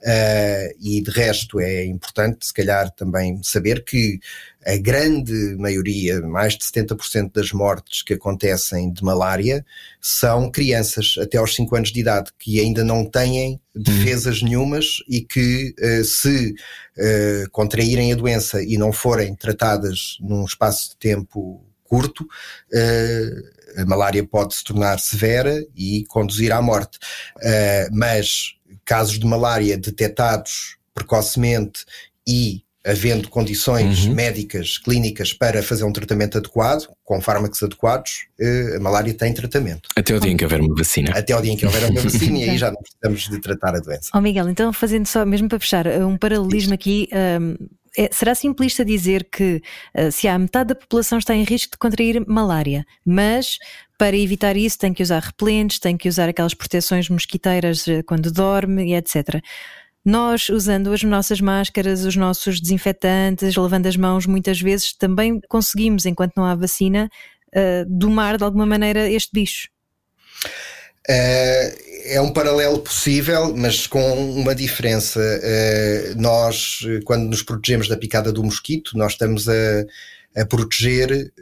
[0.03, 4.19] Eh, e de resto é importante, se calhar, também saber que
[4.67, 9.65] a grande maioria, mais de 70% das mortes que acontecem de malária,
[10.01, 15.21] são crianças até aos 5 anos de idade que ainda não têm defesas nenhumas e
[15.21, 16.55] que eh, se
[16.97, 22.27] eh, contraírem a doença e não forem tratadas num espaço de tempo curto,
[22.73, 23.31] eh,
[23.77, 26.97] a malária pode se tornar severa e conduzir à morte.
[27.91, 28.55] Mas
[28.85, 31.85] casos de malária detectados precocemente
[32.27, 34.15] e havendo condições Uhum.
[34.15, 39.89] médicas, clínicas para fazer um tratamento adequado, com fármacos adequados, eh, a malária tem tratamento.
[39.97, 41.11] Até o dia em que houver uma vacina.
[41.15, 43.75] Até ao dia em que houver uma vacina e aí já não precisamos de tratar
[43.75, 44.11] a doença.
[44.15, 47.09] Ó Miguel, então fazendo só, mesmo para fechar, um paralelismo aqui,
[47.41, 47.57] hum,
[47.97, 49.63] é- será simplista dizer que
[49.95, 53.59] ah, se há metade da população está em risco de contrair malária, mas
[53.97, 58.31] para evitar isso tem que usar repelentes, tem que usar aquelas proteções mosquiteiras eh, quando
[58.33, 59.41] dorme e etc.
[60.05, 66.05] Nós, usando as nossas máscaras, os nossos desinfetantes, lavando as mãos, muitas vezes também conseguimos,
[66.05, 67.09] enquanto não há vacina,
[67.55, 69.69] ah, domar de alguma maneira este bicho.
[71.09, 74.01] Eh, é um paralelo possível, mas com
[74.33, 75.21] uma diferença.
[75.43, 79.85] Eh, nós, quando nos protegemos da picada do mosquito, nós estamos a,
[80.37, 81.33] a proteger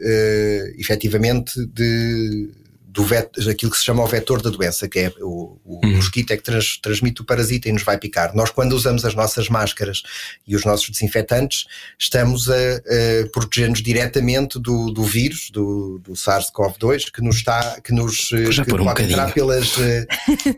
[0.77, 2.51] efetivamente de,
[2.95, 5.97] do vet, aquilo que se chama o vetor da doença, que é o, o Uhum.
[5.97, 8.35] mosquito é que trans- transmite o parasita e nos vai picar.
[8.35, 10.03] Nós, quando usamos as nossas máscaras
[10.47, 11.65] e os nossos desinfetantes,
[11.99, 17.93] estamos a, a proteger-nos diretamente do, do vírus, do, do SARS-CoV-2, que nos está, que
[17.95, 20.07] nos eh, que por um pode entrar pelas, eh,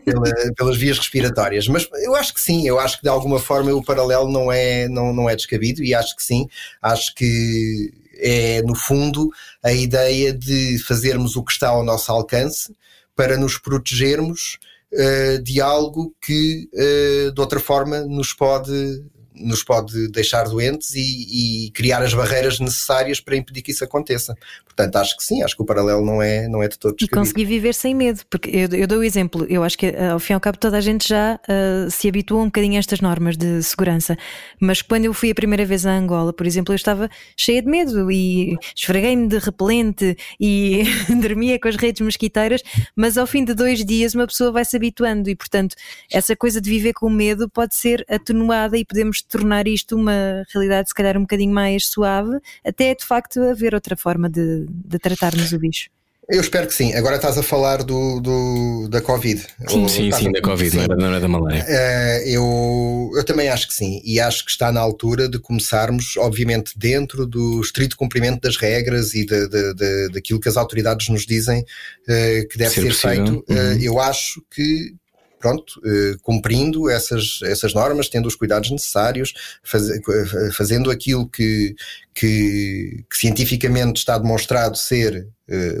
[0.03, 1.67] pela- pelas vias respiratórias.
[1.69, 4.89] Mas eu acho que sim, eu acho que de alguma forma o paralelo não é,
[4.89, 6.47] não, não é descabido e acho que sim,
[6.81, 9.29] acho que é no fundo
[9.63, 12.75] a ideia de fazermos o que está ao nosso alcance
[13.15, 14.57] para nos protegermos
[14.91, 19.03] eh, de algo que eh, de outra forma nos pode
[19.35, 24.35] nos pode deixar doentes e, e criar as barreiras necessárias para impedir que isso aconteça.
[24.65, 27.07] Portanto, acho que sim, acho que o paralelo não é, não é de todo E
[27.07, 30.19] conseguir viver sem medo, porque eu, eu dou o exemplo, eu acho que ah, ao
[30.19, 32.99] fim e ao cabo toda a gente já ah, se habituou um bocadinho a estas
[32.99, 34.17] normas de segurança,
[34.59, 37.69] mas quando eu fui a primeira vez a Angola, por exemplo, eu estava cheia de
[37.69, 40.83] medo e esfreguei-me de repelente e
[41.21, 42.61] dormia com as redes mosquiteiras,
[42.95, 45.75] mas ao fim de dois dias uma pessoa vai se habituando e, portanto,
[46.11, 50.89] essa coisa de viver com medo pode ser atenuada e podemos tornar isto uma realidade
[50.89, 55.51] se calhar um bocadinho mais suave, até de facto haver outra forma de, de tratarmos
[55.53, 55.89] o bicho.
[56.27, 56.91] Eu espero que sim.
[56.95, 59.45] Agora estás a falar do, do- da Covid.
[59.69, 60.89] Ou Sim, estás sim, a- da Covid, não Sim.
[60.91, 61.63] era, não era da malária.
[61.67, 66.17] Eh, eu, eu também acho que sim, e acho que está na altura de começarmos,
[66.17, 71.09] obviamente, dentro do estrito cumprimento das regras e de, de- de- daquilo que as autoridades
[71.09, 71.63] nos dizem
[72.09, 73.45] eh, que deve Ser ser, feito.
[73.47, 73.77] Eh, Uhum.
[73.81, 74.95] eu acho que.
[75.45, 79.31] Pronto, eh, cumprindo essas, essas normas, tendo os cuidados necessários,
[79.63, 80.01] faz- eh,
[80.51, 81.75] fazendo aquilo que,
[82.15, 85.27] que, que cientificamente está demonstrado ser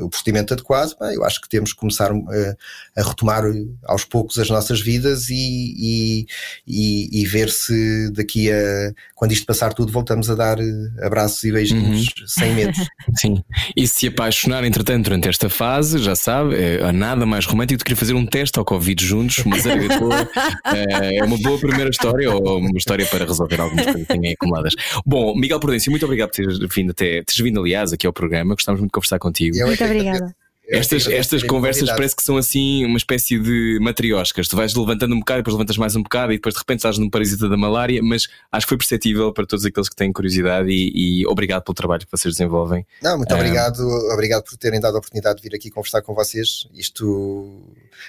[0.01, 2.55] o procedimento adequado, eu acho que temos que começar eh,
[2.95, 6.25] a retomar eh, aos poucos as nossas vidas e,
[6.67, 10.63] e, e- ver se daqui a quando isto passar tudo voltamos a dar eh,
[11.01, 12.73] abraços e beijinhos sem medo.
[13.17, 13.43] Sim.
[13.75, 17.95] E se apaixonar, entretanto, durante esta fase, já sabe, é nada mais romântico do que
[17.95, 20.29] fazer um teste ao Covid juntos, uma zaragatua.
[20.65, 24.73] é uma boa primeira história ou uma história para resolver algumas coisas que têm acumuladas.
[25.05, 28.53] Bom, Miguel Prudêncio, muito obrigado por teres vindo até, teres vindo, aliás, aqui ao programa.
[28.53, 29.54] Gostámos muito de conversar contigo.
[29.59, 30.35] Eu é Muito que obrigada.
[30.67, 34.47] Eu Estas, estas conversas parece que são assim uma espécie de matrioscas.
[34.47, 36.97] Tu vais levantando um bocado, depois levantas mais um bocado e depois de repente estás
[36.97, 40.67] num parasita da malária, mas acho que foi perceptível para todos aqueles que têm curiosidade
[40.71, 42.83] e, e obrigado pelo trabalho que vocês desenvolvem.
[42.99, 43.35] Não, muito Ah.
[43.35, 43.79] obrigado,
[44.11, 46.67] obrigado por terem dado a oportunidade de vir aqui conversar com vocês.
[46.73, 47.61] Isto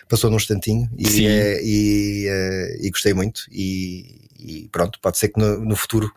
[0.09, 1.27] passou num instantinho e, Sim.
[1.27, 3.43] eh, e, eh, e gostei muito.
[3.53, 6.11] E, e pronto, pode ser que no, no futuro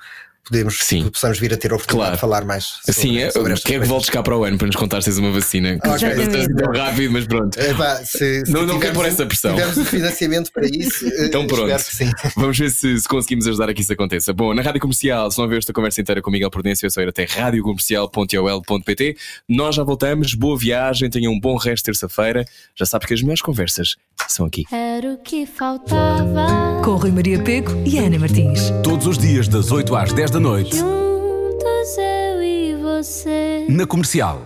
[0.44, 1.10] podemos, Sim.
[1.10, 2.16] possamos vir a ter a oportunidade Claro.
[2.16, 2.66] de falar mais.
[2.66, 3.88] Sobre, Assim, é, sobre quero estas que coisas.
[3.88, 5.80] voltes cá para o ano para nos contar se tens uma vacina.
[5.80, 6.16] Que Ok.
[6.16, 7.58] não estás tão rápido, mas pronto.
[7.78, 9.52] Pá, se, se Não- não quero pôr essa pressão.
[9.52, 11.70] Se tivermos o financiamento para isso, eh, Então pronto.
[11.72, 12.30] espero que sim.
[12.40, 14.34] Vamos ver se, se conseguimos ajudar a que isso aconteça.
[14.34, 17.02] Bom, na Rádio Comercial, se não ver esta conversa inteira com Miguel Prudêncio, é só
[17.02, 19.16] ir até radiocomercial.ol.pt.
[19.48, 22.46] Nós já voltamos, boa viagem, tenham um bom resto de terça-feira.
[22.76, 23.96] Já sabes que as melhores conversas
[24.28, 24.64] são aqui.
[24.72, 26.82] Era o que faltava.
[26.84, 28.60] Com Rui Maria Peco e Ana Martins.
[28.84, 33.66] Todos os dias, das 8 às 10 da noite, Juntos eu e você.
[33.70, 34.42] na comercial.